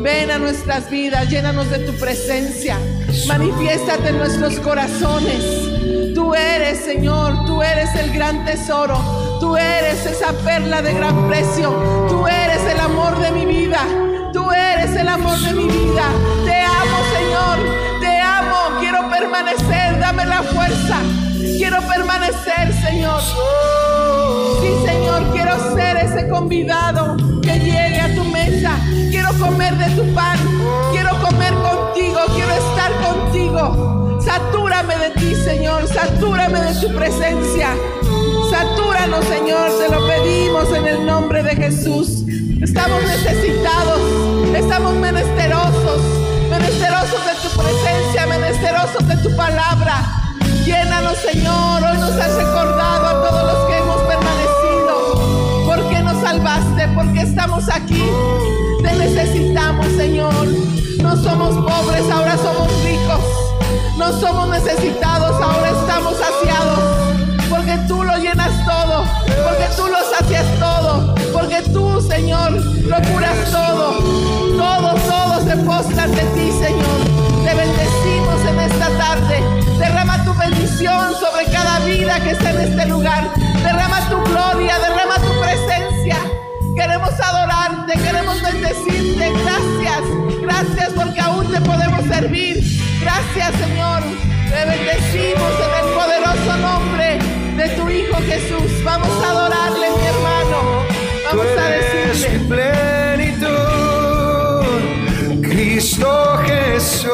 [0.00, 2.76] Ven a nuestras vidas, llénanos de tu presencia,
[3.28, 6.14] manifiéstate en nuestros corazones.
[6.16, 11.70] Tú eres Señor, tú eres el gran tesoro, tú eres esa perla de gran precio,
[12.08, 13.86] tú eres el amor de mi vida,
[14.32, 16.02] tú eres el amor de mi vida.
[16.44, 17.88] Te amo Señor,
[18.80, 19.87] quiero permanecer,
[20.26, 20.98] la fuerza.
[21.38, 23.20] Quiero permanecer, Señor.
[24.60, 28.76] Sí, Señor, quiero ser ese convidado que llegue a tu mesa.
[29.10, 30.38] Quiero comer de tu pan.
[30.92, 32.18] Quiero comer contigo.
[32.34, 34.18] Quiero estar contigo.
[34.20, 35.86] Satúrame de ti, Señor.
[35.86, 37.74] Satúrame de tu presencia.
[38.50, 39.70] Satúranos, Señor.
[39.78, 42.24] Te lo pedimos en el nombre de Jesús.
[42.60, 44.00] Estamos necesitados.
[44.54, 46.17] Estamos menesterosos
[46.48, 50.02] menesterosos de tu presencia, menesterosos de tu palabra.
[50.64, 51.82] Llénanos, Señor.
[51.82, 55.64] Hoy nos has recordado a todos los que hemos permanecido.
[55.66, 58.10] Porque nos salvaste, porque estamos aquí.
[58.82, 60.46] Te necesitamos, Señor.
[61.02, 63.20] No somos pobres, ahora somos ricos.
[63.96, 67.08] No somos necesitados, ahora estamos saciados
[67.48, 73.50] porque tú lo llenas todo, porque tú lo sacias todo, porque tú, Señor, lo curas
[73.50, 73.98] todo.
[74.56, 74.94] Todo,
[75.48, 77.00] se postra ante ti, Señor.
[77.42, 79.40] Te bendecimos en esta tarde.
[79.78, 83.30] Derrama tu bendición sobre cada vida que está en este lugar.
[83.62, 86.16] Derrama tu gloria, derrama tu presencia.
[86.76, 89.32] Queremos adorarte, queremos bendecirte.
[89.42, 90.02] Gracias,
[90.42, 92.62] gracias porque aún te podemos servir.
[93.00, 94.02] Gracias, Señor.
[94.50, 97.18] Te bendecimos en el poderoso nombre
[97.56, 98.84] de tu Hijo Jesús.
[98.84, 100.84] Vamos a adorarle, mi hermano.
[101.30, 102.87] Vamos a decirle.
[105.78, 107.12] Cristo Jesús,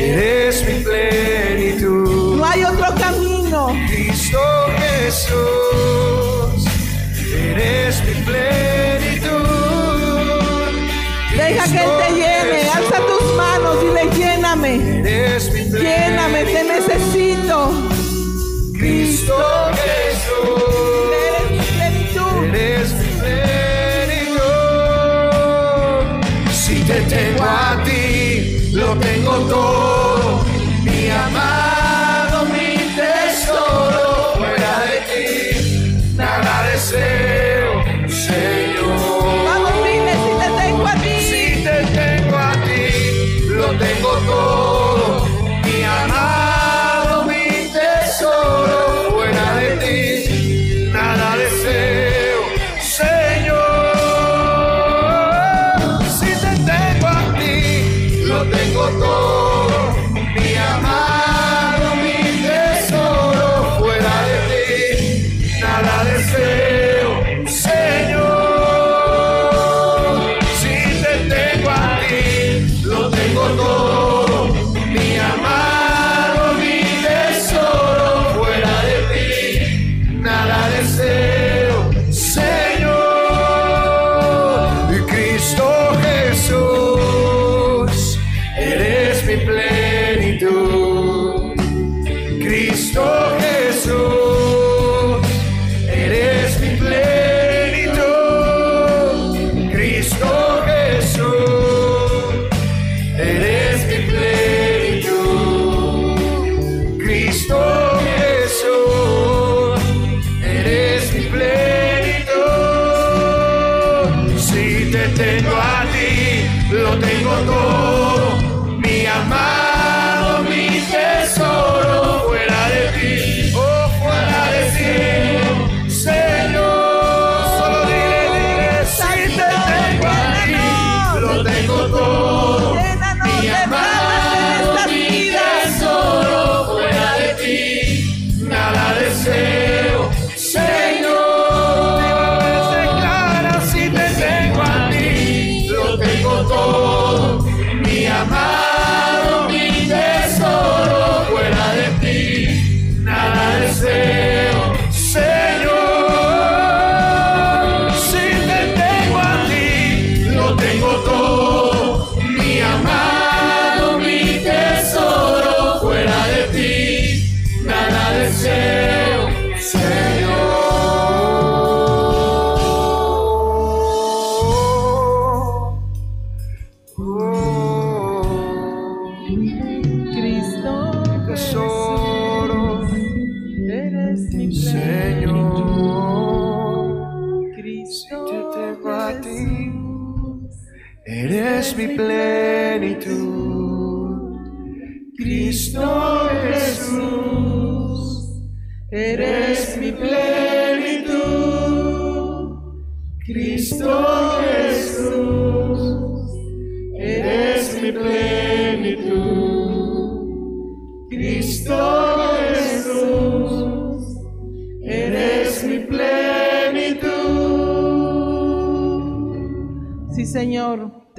[0.00, 2.38] eres mi plenitud.
[2.38, 3.68] No hay otro camino.
[3.86, 4.40] Cristo
[4.76, 6.64] Jesús,
[7.32, 9.46] eres mi plenitud.
[11.36, 14.78] Deja que Él te llene, alza tus manos y le lléname.
[15.70, 17.70] Lléname, te necesito.
[18.76, 19.36] Cristo
[19.70, 19.95] Jesús.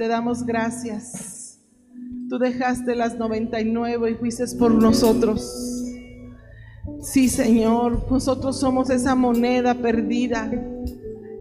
[0.08, 1.60] Damos gracias.
[2.28, 5.84] Tú dejaste las 99 y fuiste por nosotros.
[7.00, 10.50] Sí, Señor, nosotros somos esa moneda perdida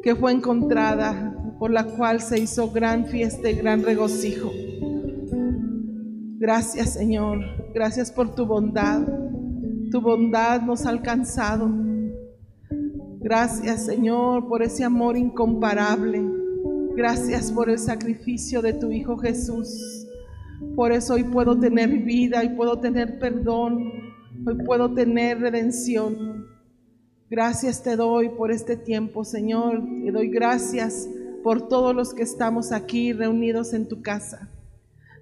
[0.04, 4.52] que fue encontrada, por la cual se hizo gran fiesta y gran regocijo.
[6.40, 7.40] Gracias, Señor.
[7.74, 9.02] Gracias por tu bondad.
[9.92, 11.70] Tu bondad nos ha alcanzado.
[13.20, 16.47] Gracias, Señor, por ese amor incomparable.
[16.98, 20.08] Gracias por el sacrificio de tu Hijo Jesús.
[20.76, 23.92] Por eso hoy puedo tener vida y puedo tener perdón.
[24.48, 26.48] Hoy puedo tener redención.
[27.30, 29.84] Gracias te doy por este tiempo, Señor.
[30.04, 31.08] Te doy gracias
[31.44, 34.50] por todos los que estamos aquí reunidos en tu casa.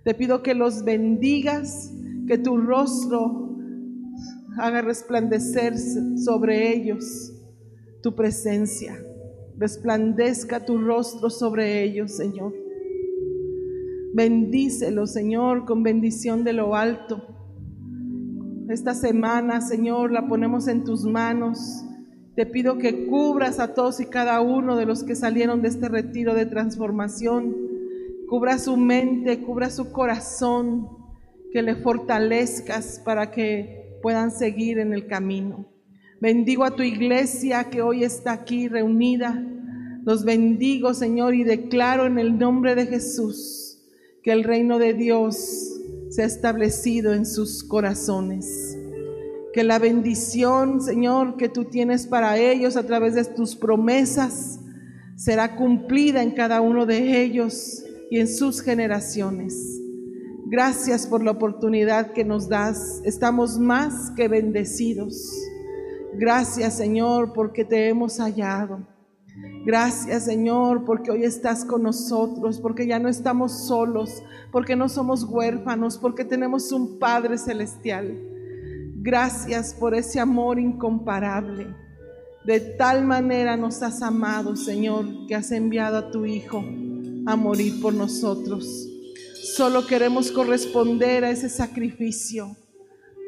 [0.06, 1.92] Te pido que los bendigas,
[2.26, 3.54] que tu rostro
[4.58, 7.34] haga resplandecer sobre ellos
[8.02, 8.98] tu presencia.
[9.58, 12.54] Resplandezca tu rostro sobre ellos, Señor.
[14.14, 17.22] Bendícelos, Señor, con bendición de lo alto.
[18.70, 21.86] Esta semana, Señor, la ponemos en tus manos.
[22.36, 25.88] Te pido que cubras a todos y cada uno de los que salieron de este
[25.88, 27.56] retiro de transformación.
[28.28, 30.90] Cubra su mente, cubra su corazón,
[31.52, 35.75] que le fortalezcas para que puedan seguir en el camino.
[36.26, 39.46] Bendigo a tu iglesia que hoy está aquí reunida.
[40.06, 43.78] Los bendigo, Señor, y declaro en el nombre de Jesús
[44.24, 45.36] que el reino de Dios
[46.10, 48.76] se ha establecido en sus corazones.
[49.54, 54.60] Que la bendición, Señor, que tú tienes para ellos a través de tus promesas
[55.16, 59.80] será cumplida en cada uno de ellos y en sus generaciones.
[60.48, 63.00] Gracias por la oportunidad que nos das.
[63.04, 65.32] Estamos más que bendecidos.
[66.18, 68.80] Gracias Señor porque te hemos hallado.
[69.66, 75.24] Gracias Señor porque hoy estás con nosotros, porque ya no estamos solos, porque no somos
[75.24, 78.18] huérfanos, porque tenemos un Padre celestial.
[78.96, 81.68] Gracias por ese amor incomparable.
[82.46, 86.64] De tal manera nos has amado, Señor, que has enviado a tu Hijo
[87.26, 88.88] a morir por nosotros.
[89.56, 92.56] Solo queremos corresponder a ese sacrificio.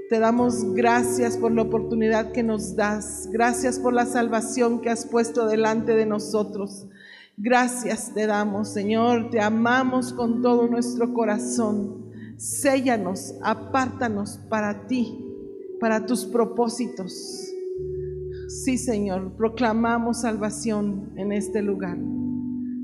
[0.09, 3.27] Te damos gracias por la oportunidad que nos das.
[3.29, 6.88] Gracias por la salvación que has puesto delante de nosotros.
[7.35, 9.29] Gracias te damos, Señor.
[9.31, 12.05] Te amamos con todo nuestro corazón.
[12.38, 15.25] Séllanos, apártanos para ti,
[15.81, 17.51] para tus propósitos.
[18.47, 21.97] Sí, Señor, proclamamos salvación en este lugar.